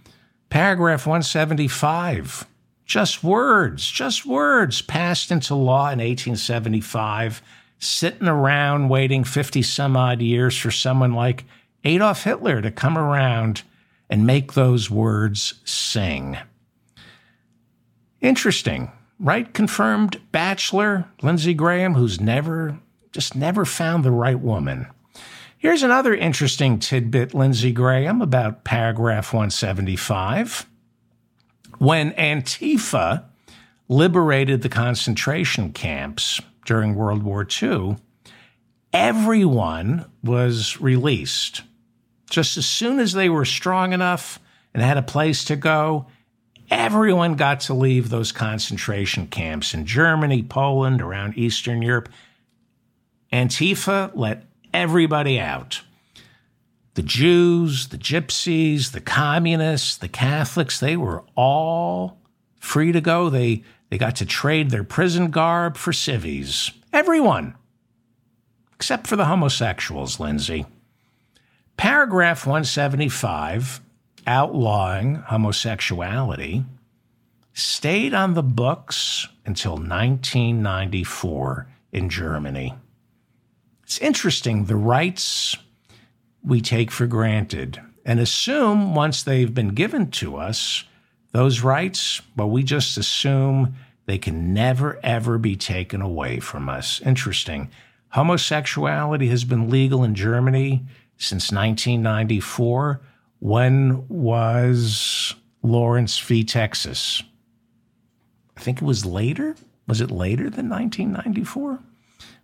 [0.50, 2.48] Paragraph 175.
[2.86, 7.42] Just words, just words passed into law in 1875
[7.78, 11.46] sitting around waiting 50 some odd years for someone like
[11.84, 13.62] Adolf Hitler to come around
[14.10, 16.38] and make those words sing.
[18.22, 19.54] Interesting, right?
[19.54, 22.80] Confirmed bachelor, Lindsey Graham, who's never,
[23.12, 24.88] just never found the right woman.
[25.60, 30.66] Here's another interesting tidbit, Lindsey Graham, about paragraph 175.
[31.80, 33.26] When Antifa
[33.90, 37.98] liberated the concentration camps, during World War II,
[38.94, 41.64] everyone was released.
[42.30, 44.40] Just as soon as they were strong enough
[44.74, 46.06] and had a place to go,
[46.72, 52.08] everyone got to leave those concentration camps in Germany, Poland, around Eastern Europe.
[53.34, 55.82] Antifa let everybody out.
[56.96, 62.18] The Jews, the Gypsies, the Communists, the Catholics, they were all
[62.60, 63.30] free to go.
[63.30, 66.72] They they got to trade their prison garb for civvies.
[66.94, 67.56] Everyone.
[68.76, 70.66] Except for the homosexuals, Lindsey.
[71.76, 73.82] Paragraph 175,
[74.28, 76.66] outlawing homosexuality,
[77.54, 82.74] stayed on the books until 1994 in Germany.
[83.90, 85.58] It's interesting, the rights
[86.44, 90.84] we take for granted and assume once they've been given to us
[91.32, 93.74] those rights, but we just assume
[94.06, 97.02] they can never, ever be taken away from us.
[97.02, 97.72] Interesting.
[98.10, 100.86] Homosexuality has been legal in Germany
[101.18, 103.02] since 1994.
[103.40, 106.44] When was Lawrence v.
[106.44, 107.24] Texas?
[108.56, 109.56] I think it was later.
[109.88, 111.80] Was it later than 1994?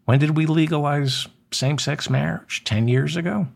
[0.06, 2.64] When did we legalize same sex marriage?
[2.64, 3.48] 10 years ago?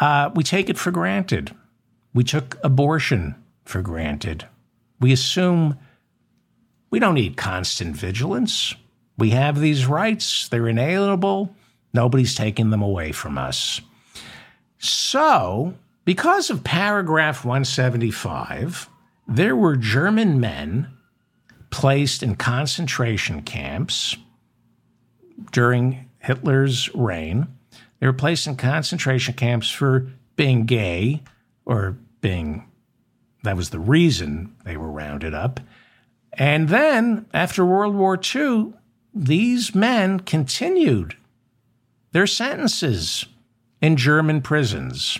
[0.00, 1.54] Uh, we take it for granted.
[2.12, 4.46] We took abortion for granted.
[5.00, 5.78] We assume
[6.90, 8.74] we don't need constant vigilance.
[9.16, 11.54] We have these rights, they're inalienable.
[11.92, 13.80] Nobody's taking them away from us.
[14.78, 15.74] So,
[16.04, 18.88] because of paragraph 175,
[19.28, 20.88] there were German men
[21.70, 24.16] placed in concentration camps
[25.52, 27.48] during Hitler's reign.
[28.00, 31.22] They were placed in concentration camps for being gay
[31.64, 32.66] or being
[33.44, 35.60] that was the reason they were rounded up.
[36.32, 38.72] And then after World War II,
[39.14, 41.14] these men continued
[42.12, 43.26] their sentences
[43.80, 45.18] in German prisons.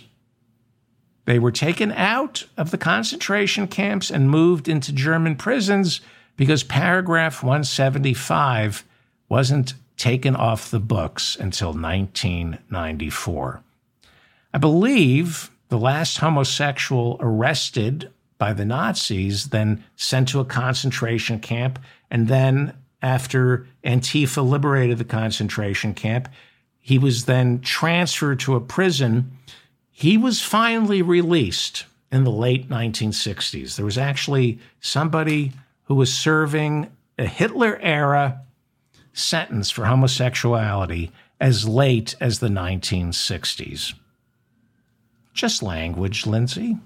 [1.27, 6.00] They were taken out of the concentration camps and moved into German prisons
[6.37, 8.85] because paragraph 175
[9.29, 13.62] wasn't taken off the books until 1994.
[14.52, 21.78] I believe the last homosexual arrested by the Nazis, then sent to a concentration camp,
[22.11, 26.28] and then after Antifa liberated the concentration camp,
[26.80, 29.30] he was then transferred to a prison.
[29.90, 33.76] He was finally released in the late 1960s.
[33.76, 35.52] There was actually somebody
[35.85, 38.40] who was serving a Hitler era
[39.14, 43.94] sentence for homosexuality as late as the 1960s.
[45.33, 46.79] Just language, Lindsey.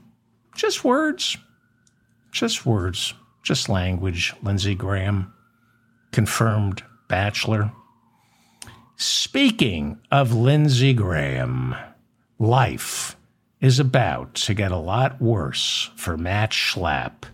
[0.55, 1.37] Just words.
[2.31, 3.15] Just words.
[3.43, 5.33] Just language, Lindsey Graham.
[6.13, 7.73] Confirmed bachelor.
[8.97, 11.75] Speaking of Lindsey Graham,
[12.39, 13.17] life
[13.61, 17.25] is about to get a lot worse for Matt Schlapp,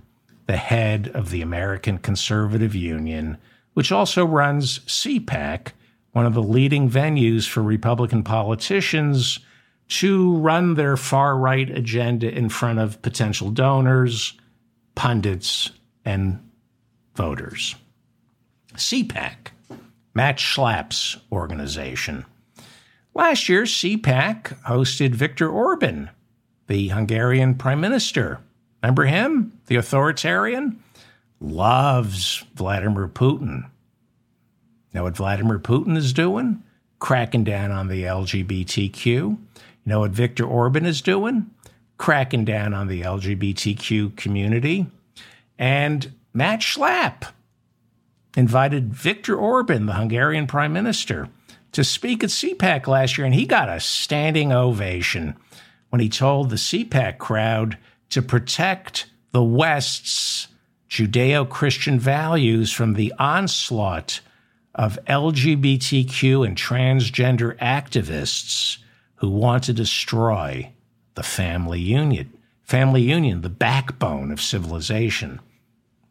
[0.46, 3.38] the head of the American Conservative Union,
[3.74, 5.68] which also runs CPAC,
[6.12, 9.40] one of the leading venues for Republican politicians
[9.88, 14.34] to run their far right agenda in front of potential donors,
[14.94, 15.70] pundits,
[16.04, 16.40] and
[17.14, 17.74] voters.
[18.74, 19.50] CPAC
[20.14, 22.24] Matt Schlapp's organization.
[23.14, 26.10] Last year, CPAC hosted Viktor Orban,
[26.68, 28.40] the Hungarian prime minister.
[28.82, 29.58] Remember him?
[29.66, 30.82] The authoritarian?
[31.44, 33.68] Loves Vladimir Putin.
[34.94, 36.62] Know what Vladimir Putin is doing?
[37.00, 39.04] Cracking down on the LGBTQ.
[39.04, 39.38] You
[39.84, 41.50] know what Viktor Orban is doing?
[41.98, 44.86] Cracking down on the LGBTQ community.
[45.58, 47.24] And Matt Schlapp
[48.36, 51.28] invited Viktor Orban, the Hungarian prime minister,
[51.72, 55.36] to speak at CPAC last year, and he got a standing ovation
[55.90, 57.76] when he told the CPAC crowd
[58.10, 60.48] to protect the West's
[60.94, 64.20] Judeo Christian values from the onslaught
[64.76, 68.78] of LGBTQ and transgender activists
[69.16, 70.70] who want to destroy
[71.16, 72.32] the family union.
[72.62, 75.40] Family union, the backbone of civilization,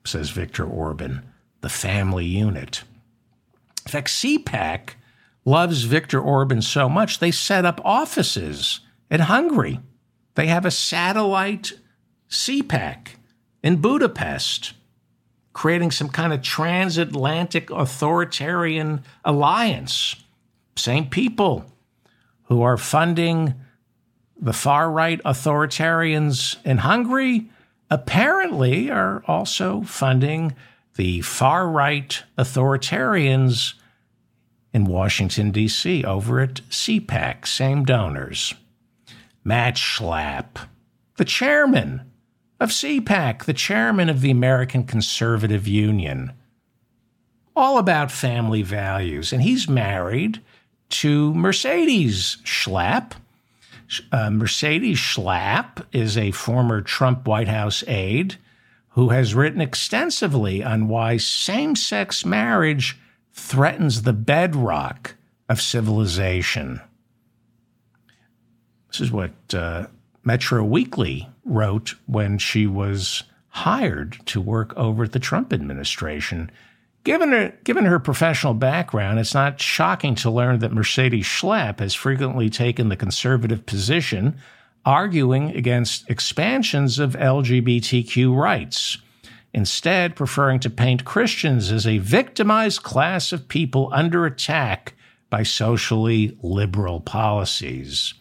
[0.03, 1.23] says Viktor Orban
[1.61, 2.83] the family unit.
[3.85, 4.95] In fact, CPAC
[5.45, 9.79] loves Viktor Orban so much, they set up offices in Hungary.
[10.35, 11.71] They have a satellite
[12.29, 13.15] CPAC
[13.63, 14.73] in Budapest,
[15.53, 20.17] creating some kind of transatlantic authoritarian alliance.
[20.75, 21.65] Same people
[22.45, 23.55] who are funding
[24.39, 27.49] the far right authoritarians in Hungary
[27.89, 30.53] apparently are also funding
[30.95, 33.75] the far right authoritarians
[34.73, 38.55] in Washington, D.C., over at CPAC, same donors.
[39.43, 40.67] Matt Schlapp,
[41.17, 42.11] the chairman
[42.63, 46.31] of CPAC, the chairman of the American Conservative Union,
[47.57, 49.33] all about family values.
[49.33, 50.41] And he's married
[50.91, 53.11] to Mercedes Schlapp.
[54.13, 58.37] Uh, Mercedes Schlapp is a former Trump White House aide
[58.91, 62.97] who has written extensively on why same sex marriage
[63.33, 65.15] threatens the bedrock
[65.49, 66.79] of civilization.
[68.87, 69.87] This is what uh,
[70.23, 76.49] Metro Weekly wrote when she was hired to work over at the Trump administration.
[77.03, 81.93] Given her, given her professional background, it's not shocking to learn that Mercedes Schlapp has
[81.93, 84.37] frequently taken the conservative position
[84.85, 88.97] arguing against expansions of LGBTQ rights,
[89.53, 94.93] instead, preferring to paint Christians as a victimized class of people under attack
[95.29, 98.13] by socially liberal policies.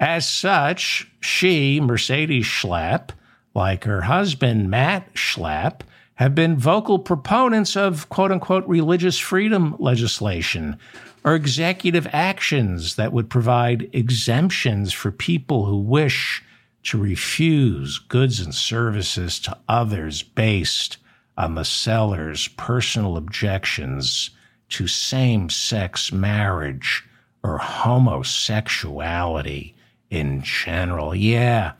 [0.00, 3.10] As such, she, Mercedes Schlapp,
[3.54, 5.82] like her husband Matt Schlapp,
[6.14, 10.78] have been vocal proponents of quote unquote religious freedom legislation,
[11.22, 16.42] or executive actions that would provide exemptions for people who wish
[16.84, 20.96] to refuse goods and services to others based
[21.36, 24.30] on the seller's personal objections
[24.70, 27.04] to same sex marriage
[27.42, 29.74] or homosexuality
[30.10, 31.14] in general.
[31.14, 31.72] Yeah.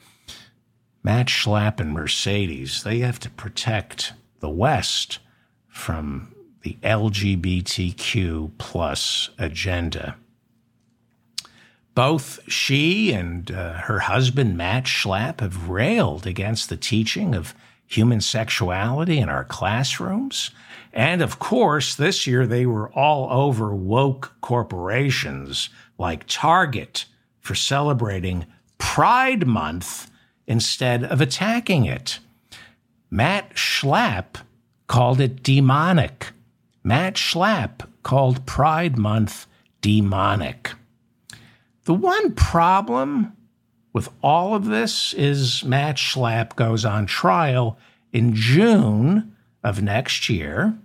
[1.03, 5.19] Matt Schlapp and Mercedes, they have to protect the West
[5.69, 10.17] from the LGBTQ plus agenda.
[11.95, 17.55] Both she and uh, her husband, Matt Schlapp, have railed against the teaching of
[17.87, 20.51] human sexuality in our classrooms.
[20.93, 27.07] And of course, this year they were all over woke corporations like Target
[27.41, 28.47] for celebrating
[28.79, 30.11] Pride Month
[30.47, 32.19] instead of attacking it.
[33.11, 34.37] Matt Schlapp
[34.87, 36.29] called it demonic.
[36.83, 39.47] Matt Schlapp called Pride Month
[39.81, 40.73] demonic.
[41.85, 43.37] The one problem
[43.93, 47.79] with all of this is Matt Schlapp goes on trial
[48.13, 50.77] in June of next year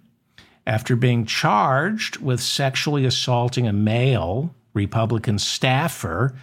[0.68, 6.36] after being charged with sexually assaulting a male Republican staffer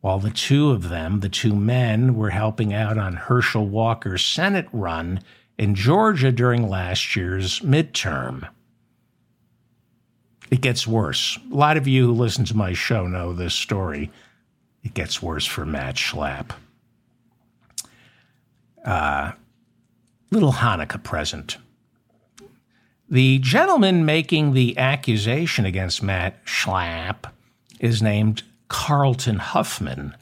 [0.00, 4.66] while the two of them, the two men, were helping out on Herschel Walker's Senate
[4.72, 5.20] run
[5.56, 8.48] in Georgia during last year's midterm.
[10.50, 11.38] It gets worse.
[11.50, 14.10] A lot of you who listen to my show know this story.
[14.82, 16.50] It gets worse for Matt Schlapp.
[18.84, 19.32] Uh,
[20.32, 21.58] little Hanukkah present.
[23.08, 27.30] The gentleman making the accusation against Matt Schlapp
[27.82, 30.16] is named Carlton Huffman,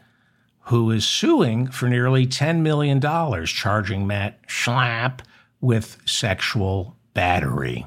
[0.63, 3.01] who is suing for nearly $10 million,
[3.47, 5.21] charging Matt Schlapp
[5.61, 7.87] with sexual battery.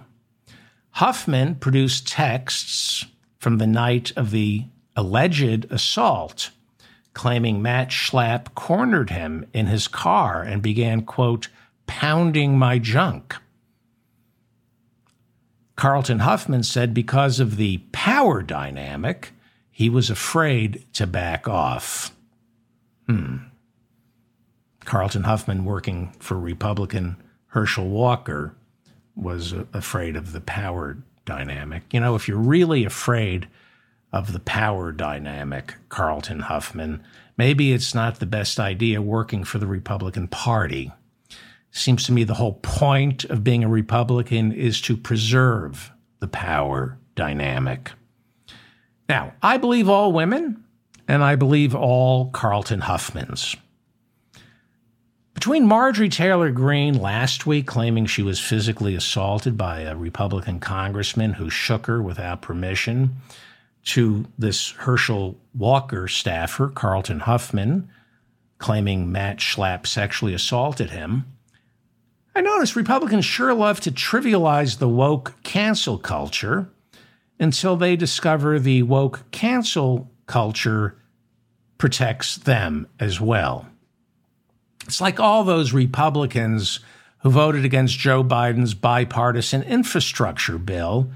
[0.92, 3.06] Huffman produced texts
[3.40, 4.66] from the night of the
[4.96, 6.52] alleged assault,
[7.14, 11.48] claiming Matt Schlapp cornered him in his car and began, quote,
[11.88, 13.36] pounding my junk.
[15.76, 19.34] Carlton Huffman said because of the power dynamic,
[19.76, 22.16] he was afraid to back off.
[23.08, 23.38] Hmm.
[24.86, 27.18] Carlton Huffman, working for Republican
[27.48, 28.56] Herschel Walker,
[29.16, 31.92] was afraid of the power dynamic.
[31.92, 33.48] You know, if you're really afraid
[34.12, 37.04] of the power dynamic, Carlton Huffman,
[37.36, 40.92] maybe it's not the best idea working for the Republican Party.
[41.72, 47.00] Seems to me the whole point of being a Republican is to preserve the power
[47.16, 47.90] dynamic.
[49.10, 50.64] Now, I believe all women,
[51.08, 53.56] and I believe all Carlton Huffmans.
[55.34, 61.34] Between Marjorie Taylor Greene last week claiming she was physically assaulted by a Republican congressman
[61.34, 63.18] who shook her without permission,
[63.86, 67.90] to this Herschel Walker staffer, Carlton Huffman,
[68.58, 71.26] claiming Matt Schlapp sexually assaulted him,
[72.36, 76.68] I noticed Republicans sure love to trivialize the woke cancel culture
[77.44, 80.98] until they discover the woke cancel culture
[81.78, 83.68] protects them as well.
[84.86, 86.80] It's like all those Republicans
[87.20, 91.12] who voted against Joe Biden's bipartisan infrastructure bill,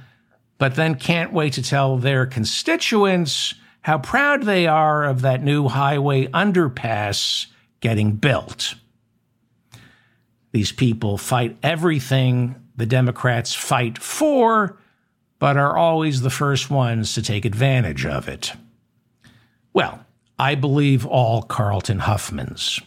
[0.58, 5.68] but then can't wait to tell their constituents how proud they are of that new
[5.68, 7.48] highway underpass
[7.80, 8.76] getting built.
[10.52, 14.78] These people fight everything the Democrats fight for,
[15.40, 18.54] but are always the first ones to take advantage of it.
[19.74, 20.06] Well,
[20.40, 22.82] I believe all Carlton Huffmans.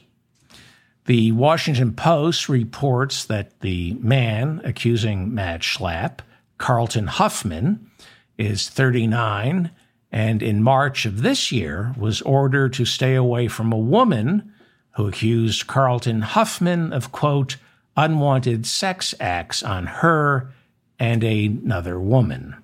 [1.06, 6.20] The Washington Post reports that the man accusing Matt Schlapp,
[6.58, 7.90] Carlton Huffman,
[8.38, 9.70] is 39
[10.12, 14.52] and in March of this year was ordered to stay away from a woman
[14.96, 17.56] who accused Carlton Huffman of, quote,
[17.96, 20.52] unwanted sex acts on her
[21.00, 22.54] and another woman.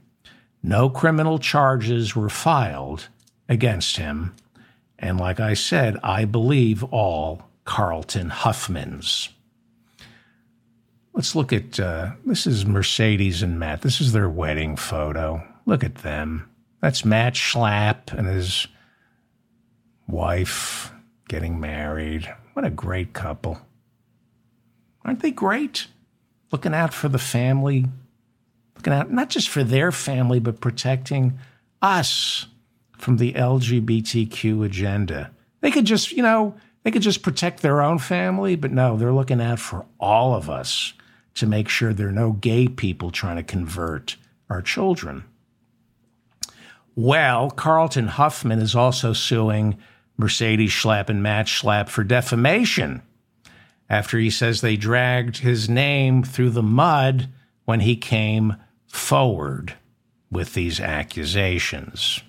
[0.62, 3.08] No criminal charges were filed
[3.48, 4.34] against him.
[4.98, 9.30] And like I said, I believe all Carlton Huffmans.
[11.14, 13.80] Let's look at uh, this is Mercedes and Matt.
[13.80, 15.42] This is their wedding photo.
[15.64, 16.50] Look at them.
[16.82, 18.68] That's Matt Schlapp and his
[20.06, 20.92] wife
[21.28, 22.32] getting married.
[22.52, 23.60] What a great couple.
[25.04, 25.86] Aren't they great?
[26.52, 27.86] Looking out for the family,
[28.86, 31.38] looking out not just for their family, but protecting
[31.82, 32.46] us
[32.96, 35.30] from the LGBTQ agenda.
[35.60, 39.12] They could just, you know, they could just protect their own family, but no, they're
[39.12, 40.92] looking out for all of us
[41.34, 44.16] to make sure there are no gay people trying to convert
[44.48, 45.24] our children.
[46.94, 49.76] Well, Carlton Huffman is also suing
[50.16, 53.02] Mercedes Schlapp and Matt Schlapp for defamation
[53.90, 57.28] after he says they dragged his name through the mud
[57.64, 58.56] when he came
[58.86, 59.74] forward
[60.30, 62.22] with these accusations.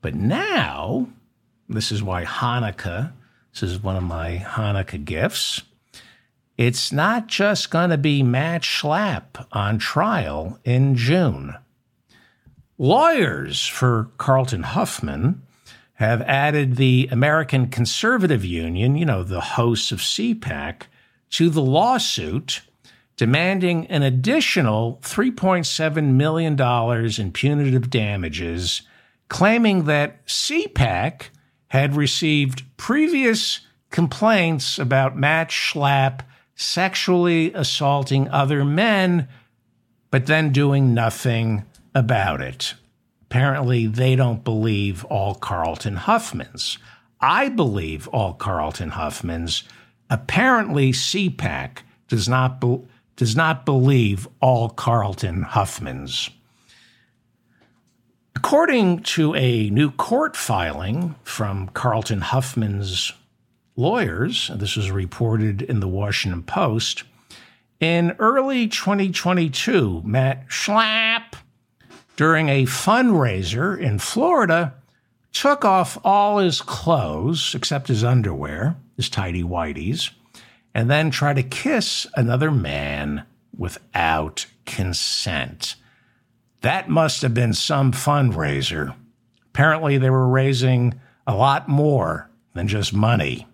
[0.00, 1.08] But now,
[1.68, 3.12] this is why Hanukkah
[3.52, 5.62] this is one of my Hanukkah gifts.
[6.56, 11.54] It's not just going to be Matt Schlapp on trial in June.
[12.78, 15.42] Lawyers for Carlton Huffman
[15.94, 20.82] have added the American Conservative Union, you know, the hosts of CPAC,
[21.30, 22.62] to the lawsuit
[23.20, 26.58] demanding an additional $3.7 million
[27.20, 28.80] in punitive damages,
[29.28, 31.24] claiming that CPAC
[31.68, 33.60] had received previous
[33.90, 36.22] complaints about Matt Schlapp
[36.54, 39.28] sexually assaulting other men,
[40.10, 42.72] but then doing nothing about it.
[43.24, 46.78] Apparently, they don't believe all Carlton Huffmans.
[47.20, 49.64] I believe all Carlton Huffmans.
[50.08, 52.80] Apparently, CPAC does not be-
[53.20, 56.30] does not believe all Carlton Huffmans.
[58.34, 63.12] According to a new court filing from Carlton Huffman's
[63.76, 67.02] lawyers, this was reported in the Washington Post,
[67.78, 71.34] in early 2022, Matt Schlapp,
[72.16, 74.72] during a fundraiser in Florida,
[75.34, 80.08] took off all his clothes except his underwear, his tidy whities,
[80.74, 83.24] and then try to kiss another man
[83.56, 85.76] without consent.
[86.60, 88.94] That must have been some fundraiser.
[89.46, 93.46] Apparently, they were raising a lot more than just money.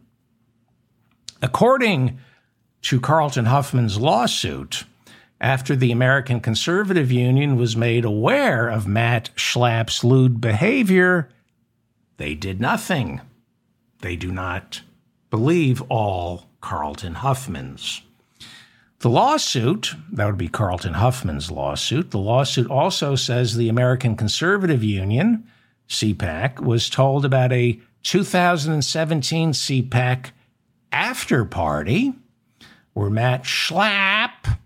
[1.43, 2.19] According
[2.83, 4.85] to Carlton Huffman's lawsuit,
[5.41, 11.29] after the American Conservative Union was made aware of Matt Schlapp's lewd behavior,
[12.17, 13.21] they did nothing.
[14.01, 14.83] They do not
[15.31, 18.03] believe all Carlton Huffman's.
[18.99, 24.83] The lawsuit, that would be Carlton Huffman's lawsuit, the lawsuit also says the American Conservative
[24.83, 25.47] Union,
[25.89, 30.33] CPAC, was told about a 2017 CPAC
[30.91, 32.15] after party
[32.95, 34.59] where Matt Schlapp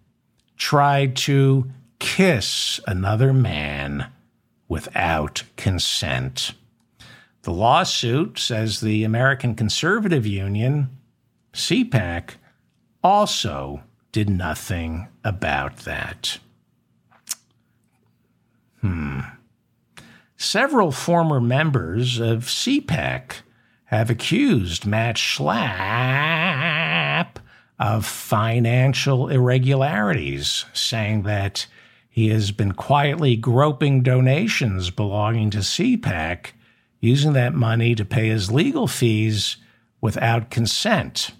[0.56, 4.06] tried to kiss another man
[4.68, 6.52] without consent.
[7.42, 10.96] The lawsuit says the American Conservative Union
[11.52, 12.34] CPAC
[13.02, 13.82] also
[14.12, 16.38] did nothing about that.
[18.80, 19.20] Hmm.
[20.36, 23.42] Several former members of CPAC
[23.84, 25.50] have accused Matt Schlapp
[27.78, 31.66] of financial irregularities, saying that
[32.08, 36.52] he has been quietly groping donations belonging to CPAC,
[37.00, 39.56] using that money to pay his legal fees
[40.00, 41.32] without consent.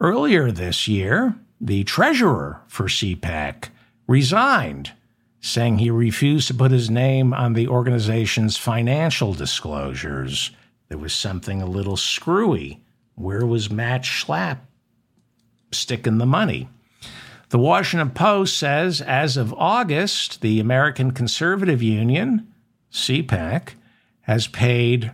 [0.00, 3.70] Earlier this year, the treasurer for CPAC
[4.06, 4.92] resigned,
[5.40, 10.52] saying he refused to put his name on the organization's financial disclosures.
[10.88, 12.80] There was something a little screwy.
[13.16, 14.58] Where was Matt Schlapp
[15.72, 16.68] sticking the money?
[17.48, 22.46] The Washington Post says as of August, the American Conservative Union,
[22.92, 23.70] CPAC,
[24.22, 25.10] has paid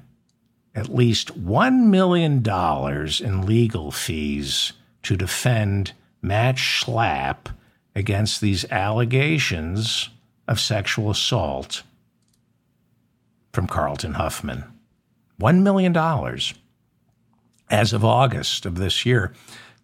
[0.74, 4.72] at least $1 million in legal fees
[5.02, 7.54] to defend Matt Schlapp
[7.94, 10.08] against these allegations
[10.48, 11.82] of sexual assault
[13.52, 14.64] from Carlton Huffman.
[15.40, 15.96] $1 million
[17.70, 19.32] as of August of this year.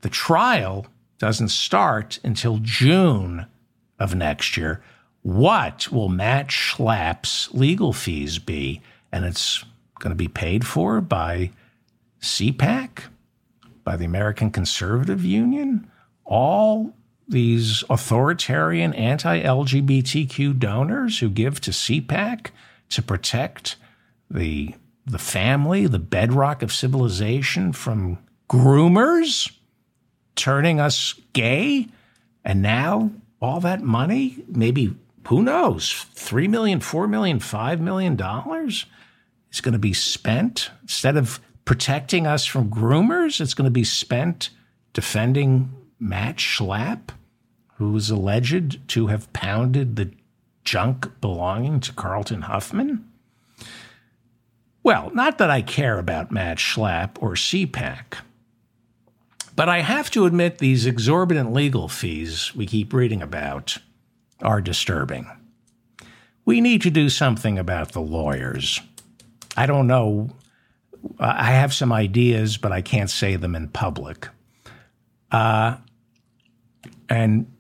[0.01, 0.87] The trial
[1.19, 3.47] doesn't start until June
[3.99, 4.83] of next year.
[5.23, 8.81] What will Matt Schlapp's legal fees be?
[9.13, 9.65] And it's
[10.01, 11.51] going to be paid for by
[12.21, 13.05] CPAC,
[13.85, 15.89] by the American Conservative Union,
[16.25, 16.95] all
[17.29, 22.49] these authoritarian anti LGBTQ donors who give to CPAC
[22.91, 23.77] to protect
[24.29, 24.75] the,
[25.07, 29.53] the family, the bedrock of civilization, from groomers
[30.35, 31.87] turning us gay.
[32.45, 34.95] And now all that money, maybe,
[35.29, 38.17] who knows, $3 million, $4 million, $5 million
[39.53, 43.85] is going to be spent instead of protecting us from groomers, it's going to be
[43.85, 44.51] spent
[44.93, 47.11] defending Matt Schlapp,
[47.75, 50.11] who is alleged to have pounded the
[50.65, 53.07] junk belonging to Carlton Huffman?
[54.83, 58.19] Well, not that I care about Matt Schlapp or CPAC,
[59.55, 63.79] but I have to admit these exorbitant legal fees we keep reading about
[64.43, 65.31] are disturbing.
[66.47, 68.81] We need to do something about the lawyers.
[69.57, 70.31] I don't know.
[71.19, 74.29] I have some ideas, but I can't say them in public.
[75.31, 75.77] Uh,
[77.09, 77.51] and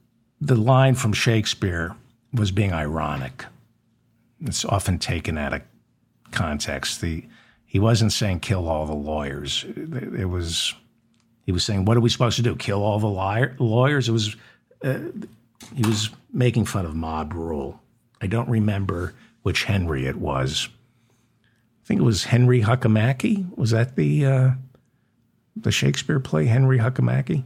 [0.40, 1.94] the line from Shakespeare
[2.32, 3.44] was being ironic.
[4.42, 5.62] It's often taken out of
[6.30, 7.00] context.
[7.00, 7.24] The
[7.66, 9.64] he wasn't saying kill all the lawyers.
[9.66, 10.74] It was
[11.46, 12.56] he was saying what are we supposed to do?
[12.56, 14.08] Kill all the liar, lawyers?
[14.08, 14.36] It was
[14.82, 14.98] uh,
[15.74, 17.80] he was making fun of mob rule.
[18.20, 20.68] I don't remember which Henry it was.
[21.90, 23.44] I think it was Henry Huckamacky.
[23.58, 24.50] Was that the uh,
[25.56, 27.42] the Shakespeare play Henry Huckamacky?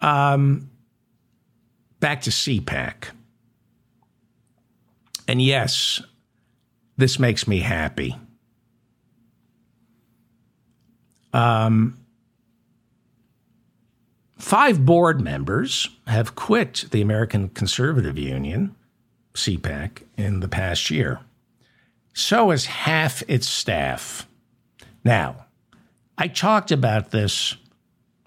[0.00, 0.70] Um,
[1.98, 3.06] back to CPAC.
[5.26, 6.00] And yes,
[6.96, 8.16] this makes me happy.
[11.32, 11.98] Um,
[14.38, 18.76] five board members have quit the American Conservative Union,
[19.34, 21.18] CPAC, in the past year.
[22.12, 24.26] So is half its staff.
[25.04, 25.46] Now,
[26.18, 27.56] I talked about this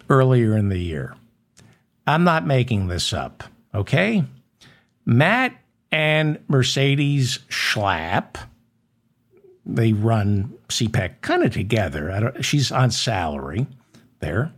[0.09, 1.15] earlier in the year.
[2.07, 4.23] I'm not making this up, okay?
[5.05, 5.55] Matt
[5.91, 8.37] and Mercedes Schlapp,
[9.65, 12.33] they run CPAC kind of together.
[12.41, 13.67] she's on salary
[14.19, 14.51] there.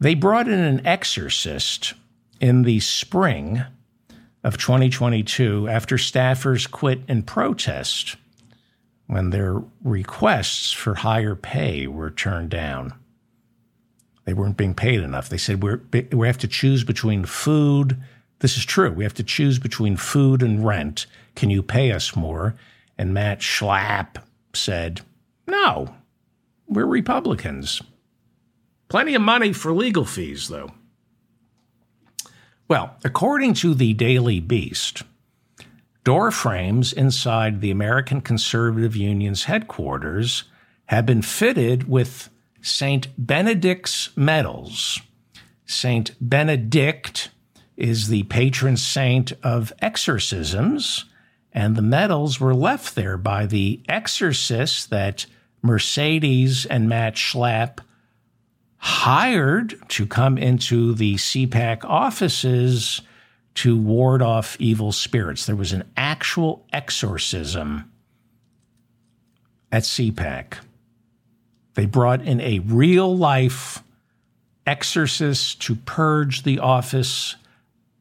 [0.00, 1.94] They brought in an exorcist
[2.40, 3.64] in the spring
[4.44, 8.16] of 2022 after staffers quit in protest
[9.06, 12.92] when their requests for higher pay were turned down.
[14.24, 15.28] They weren't being paid enough.
[15.28, 17.96] They said, we have to choose between food.
[18.38, 18.92] This is true.
[18.92, 21.06] We have to choose between food and rent.
[21.34, 22.54] Can you pay us more?
[22.96, 24.16] And Matt Schlapp
[24.54, 25.00] said,
[25.46, 25.94] no,
[26.68, 27.82] we're Republicans.
[28.88, 30.72] Plenty of money for legal fees, though.
[32.66, 35.02] Well, according to the Daily Beast,
[36.02, 40.44] door frames inside the American Conservative Union's headquarters
[40.86, 42.30] have been fitted with
[42.62, 43.08] St.
[43.18, 44.98] Benedict's medals.
[45.66, 46.12] St.
[46.20, 47.28] Benedict
[47.76, 51.04] is the patron saint of exorcisms,
[51.52, 55.26] and the medals were left there by the exorcists that
[55.60, 57.80] Mercedes and Matt Schlapp
[58.84, 63.00] hired to come into the CPAC offices
[63.54, 65.46] to ward off evil spirits.
[65.46, 67.90] There was an actual exorcism
[69.72, 70.58] at CPAC.
[71.72, 73.82] They brought in a real life
[74.66, 77.36] exorcist to purge the office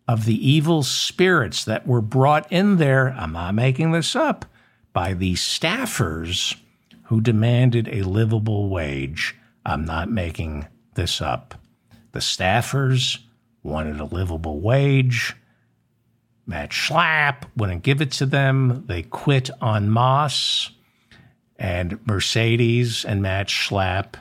[0.06, 3.16] of the evil spirits that were brought in there.
[3.18, 4.46] I'm not making this up
[4.92, 6.58] by the staffers
[7.04, 9.38] who demanded a livable wage.
[9.66, 11.56] I'm not making this up.
[12.12, 13.20] The staffers
[13.64, 15.36] wanted a livable wage.
[16.46, 18.84] Matt Schlapp wouldn't give it to them.
[18.88, 20.72] They quit en masse.
[21.58, 24.16] And Mercedes and Matt Schlapp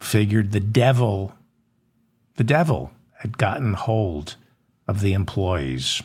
[0.00, 1.34] figured the devil,
[2.36, 4.36] the devil had gotten hold
[4.86, 6.02] of the employees,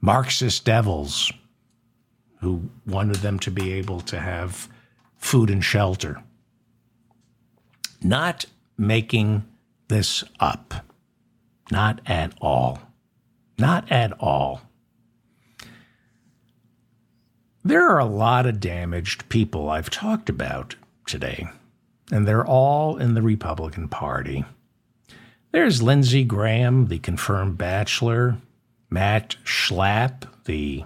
[0.00, 1.32] Marxist devils
[2.40, 4.68] who wanted them to be able to have
[5.16, 6.22] food and shelter.
[8.02, 8.46] Not
[8.80, 9.44] making
[9.88, 10.74] this up.
[11.70, 12.80] Not at all.
[13.58, 14.62] Not at all.
[17.62, 20.76] There are a lot of damaged people I've talked about
[21.06, 21.46] today,
[22.10, 24.46] and they're all in the Republican Party.
[25.52, 28.38] There's Lindsey Graham, the confirmed bachelor,
[28.88, 30.84] Matt Schlapp, the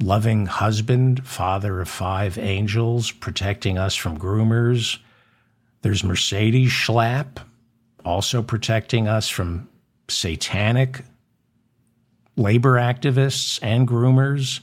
[0.00, 4.98] loving husband, father of five angels, protecting us from groomers.
[5.84, 7.44] There's Mercedes Schlapp,
[8.06, 9.68] also protecting us from
[10.08, 11.04] satanic
[12.38, 14.60] labor activists and groomers.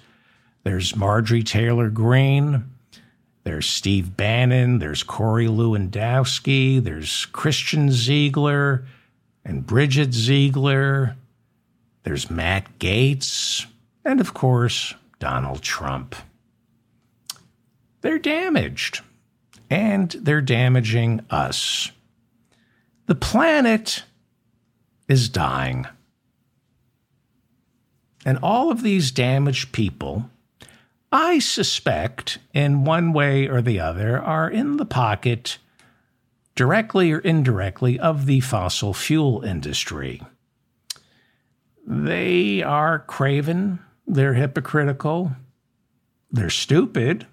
[0.63, 2.63] There's Marjorie Taylor Greene.
[3.43, 4.79] There's Steve Bannon.
[4.79, 6.83] There's Corey Lewandowski.
[6.83, 8.83] There's Christian Ziegler
[9.45, 11.15] and Bridget Ziegler.
[12.01, 13.67] There's Matt Gaetz.
[14.03, 16.15] And of course, Donald Trump.
[18.01, 19.01] They're damaged.
[19.71, 21.91] And they're damaging us.
[23.07, 24.03] The planet
[25.07, 25.87] is dying.
[28.23, 30.29] And all of these damaged people
[31.11, 35.57] I suspect, in one way or the other, are in the pocket,
[36.55, 40.21] directly or indirectly, of the fossil fuel industry.
[41.85, 45.33] They are craven, they're hypocritical,
[46.31, 47.27] they're stupid,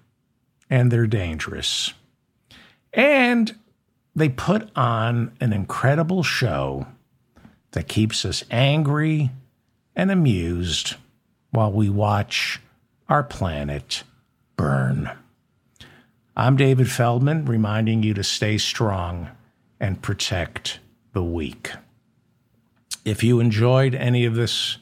[0.69, 1.93] and they're dangerous.
[2.93, 3.55] And
[4.15, 6.87] they put on an incredible show
[7.71, 9.31] that keeps us angry
[9.95, 10.95] and amused
[11.51, 12.59] while we watch
[13.07, 14.03] our planet
[14.55, 15.09] burn.
[16.35, 19.29] I'm David Feldman, reminding you to stay strong
[19.79, 20.79] and protect
[21.13, 21.71] the weak.
[23.05, 24.77] If you enjoyed any of this,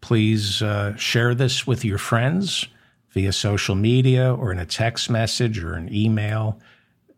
[0.00, 2.66] please uh, share this with your friends
[3.10, 6.58] via social media or in a text message or an email.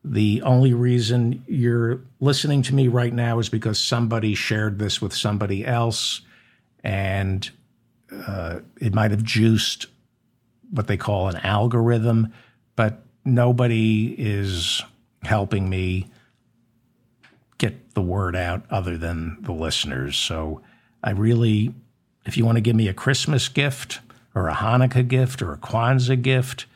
[0.04, 5.14] The only reason you're listening to me right now is because somebody shared this with
[5.14, 6.20] somebody else
[6.82, 7.50] and
[8.12, 9.86] uh, it might have juiced
[10.70, 12.32] what they call an algorithm,
[12.76, 14.82] but nobody is
[15.22, 16.10] helping me
[17.56, 20.18] get the word out other than the listeners.
[20.18, 20.60] So
[21.02, 21.74] I really,
[22.26, 24.00] if you want to give me a Christmas gift
[24.34, 26.66] or a Hanukkah gift or a Kwanzaa gift,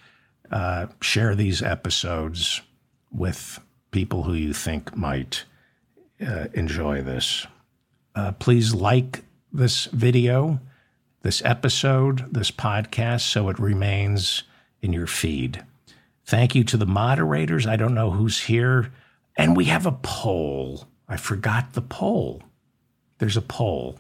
[0.51, 2.63] uh, share these episodes
[3.11, 5.45] with people who you think might
[6.27, 7.47] uh, enjoy this.
[8.15, 10.61] Uh, please like this video,
[11.23, 14.43] this episode, this podcast, so it remains
[14.83, 15.65] in your feed.
[16.25, 17.67] Thank you to the moderators.
[17.67, 18.93] I don't know who's here.
[19.37, 20.87] And we have a poll.
[21.09, 22.43] I forgot the poll.
[23.19, 23.99] There's a poll.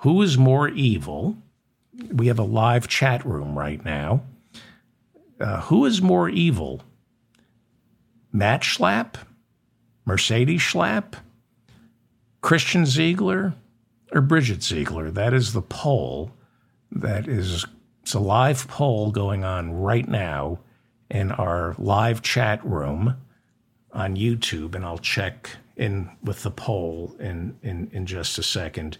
[0.00, 1.36] Who is more evil?
[2.12, 4.22] We have a live chat room right now.
[5.38, 6.82] Uh, who is more evil?
[8.36, 9.14] Matt Schlapp?
[10.04, 11.14] Mercedes Schlapp?
[12.42, 13.54] Christian Ziegler?
[14.12, 15.10] Or Bridget Ziegler?
[15.10, 16.32] That is the poll.
[16.92, 17.64] That is,
[18.02, 20.58] it's a live poll going on right now
[21.10, 23.16] in our live chat room
[23.92, 28.98] on YouTube, and I'll check in with the poll in, in, in just a second.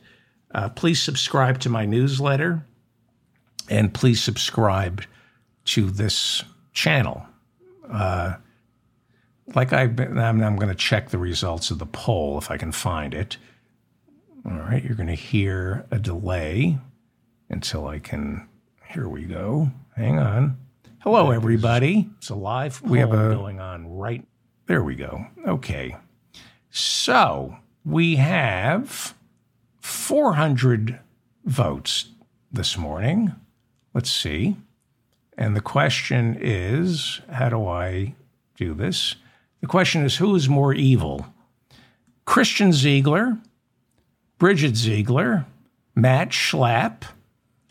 [0.54, 2.64] Uh, please subscribe to my newsletter
[3.68, 5.02] and please subscribe
[5.66, 7.26] to this channel.
[7.90, 8.36] Uh,
[9.54, 12.56] like I've been, I'm, I'm going to check the results of the poll if I
[12.56, 13.36] can find it.
[14.44, 16.78] All right, you're going to hear a delay
[17.48, 18.48] until I can.
[18.88, 19.70] Here we go.
[19.96, 20.58] Hang on.
[21.00, 22.10] Hello, everybody.
[22.18, 24.24] It's a live poll we have a, going on right.
[24.66, 25.26] There we go.
[25.46, 25.96] Okay.
[26.70, 29.14] So we have
[29.80, 30.98] 400
[31.44, 32.06] votes
[32.52, 33.32] this morning.
[33.94, 34.56] Let's see.
[35.38, 38.14] And the question is how do I
[38.56, 39.16] do this?
[39.60, 41.26] The question is who is more evil?
[42.24, 43.38] Christian Ziegler,
[44.38, 45.46] Bridget Ziegler,
[45.94, 47.02] Matt Schlapp,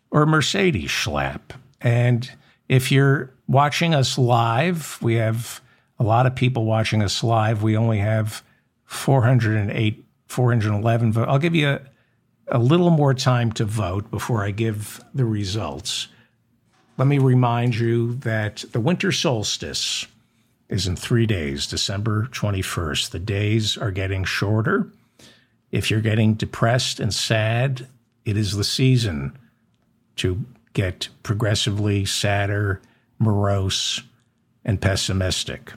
[0.09, 1.41] or Mercedes Schlapp?
[1.81, 2.29] And
[2.67, 5.61] if you're watching us live, we have
[5.99, 7.63] a lot of people watching us live.
[7.63, 8.43] We only have
[8.85, 11.27] 408, 411 votes.
[11.29, 11.81] I'll give you a,
[12.47, 16.07] a little more time to vote before I give the results.
[16.97, 20.07] Let me remind you that the winter solstice
[20.69, 23.11] is in three days, December 21st.
[23.11, 24.89] The days are getting shorter.
[25.71, 27.87] If you're getting depressed and sad,
[28.23, 29.37] it is the season
[30.17, 30.43] to
[30.73, 32.81] get progressively sadder,
[33.19, 34.01] morose,
[34.63, 35.73] and pessimistic.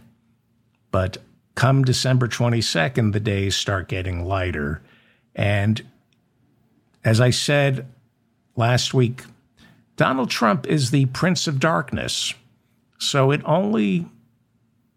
[0.90, 1.18] But
[1.54, 4.82] come December 22nd, the days start getting lighter.
[5.34, 5.82] And
[7.04, 7.86] as I said
[8.56, 9.24] last week,
[9.96, 12.32] Donald Trump is the Prince of Darkness.
[12.98, 14.06] So it only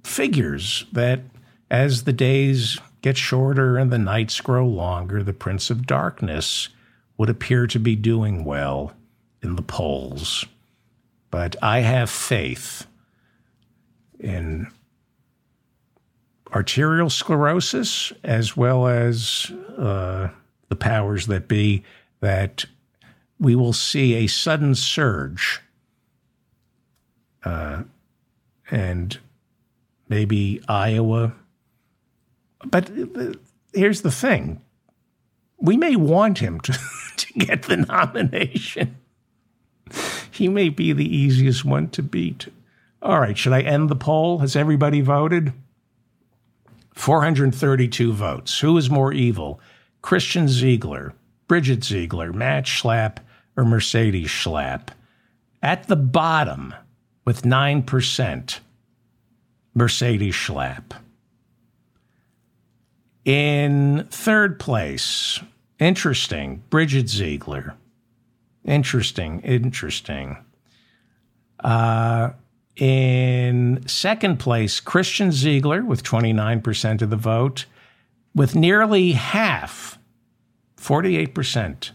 [0.03, 1.21] figures that
[1.69, 6.69] as the days get shorter and the nights grow longer, the Prince of Darkness
[7.17, 8.93] would appear to be doing well
[9.41, 10.45] in the polls.
[11.29, 12.85] But I have faith
[14.19, 14.67] in
[16.53, 20.29] arterial sclerosis as well as uh,
[20.69, 21.83] the powers that be
[22.19, 22.65] that
[23.39, 25.61] we will see a sudden surge
[27.43, 27.83] uh,
[28.69, 29.19] and
[30.11, 31.33] maybe Iowa.
[32.65, 32.91] But
[33.73, 34.61] here's the thing
[35.57, 36.73] we may want him to,
[37.17, 38.97] to get the nomination.
[40.29, 42.49] He may be the easiest one to beat.
[43.01, 44.39] All right, should I end the poll?
[44.39, 45.53] Has everybody voted?
[46.93, 48.59] 432 votes.
[48.59, 49.59] Who is more evil?
[50.01, 51.13] Christian Ziegler,
[51.47, 53.17] Bridget Ziegler, Matt Schlapp,
[53.55, 54.89] or Mercedes Schlapp?
[55.63, 56.73] At the bottom,
[57.23, 58.59] with 9%,
[59.73, 60.93] Mercedes Schlapp.
[63.23, 65.39] In third place,
[65.79, 67.75] interesting, Bridget Ziegler.
[68.65, 70.37] Interesting, interesting.
[71.63, 72.31] Uh,
[72.75, 77.65] in second place, Christian Ziegler with 29% of the vote,
[78.33, 79.99] with nearly half,
[80.77, 81.91] 48%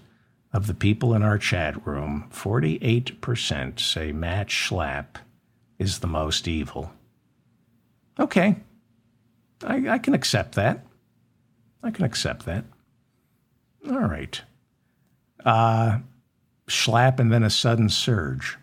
[0.53, 5.17] of the people in our chat room, 48% say Matt Schlapp
[5.79, 6.93] is the most evil.
[8.19, 8.57] Okay.
[9.65, 10.85] I, I can accept that.
[11.83, 12.65] I can accept that.
[13.89, 14.41] All right.
[15.45, 15.99] Uh,
[16.69, 18.59] Schlapp and then a sudden surge.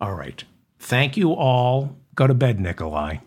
[0.00, 0.44] All right.
[0.78, 1.96] Thank you all.
[2.14, 3.18] Go to bed, Nikolai.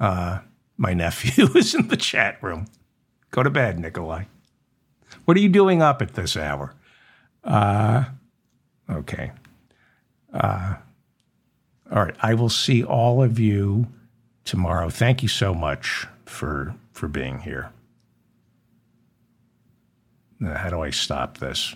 [0.00, 0.40] Uh,
[0.76, 2.66] my nephew is in the chat room.
[3.30, 4.24] Go to bed, Nikolai.
[5.24, 6.74] What are you doing up at this hour?
[7.44, 8.04] Uh,
[8.88, 9.32] okay.
[10.32, 10.76] Uh,
[11.90, 12.14] all right.
[12.20, 13.86] I will see all of you
[14.44, 14.90] tomorrow.
[14.90, 17.70] Thank you so much for for being here.
[20.42, 21.74] How do I stop this?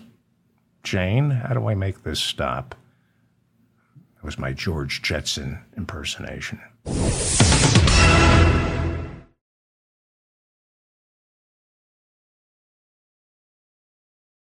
[0.83, 2.75] Jane, how do I make this stop?
[4.15, 6.61] That was my George Jetson impersonation.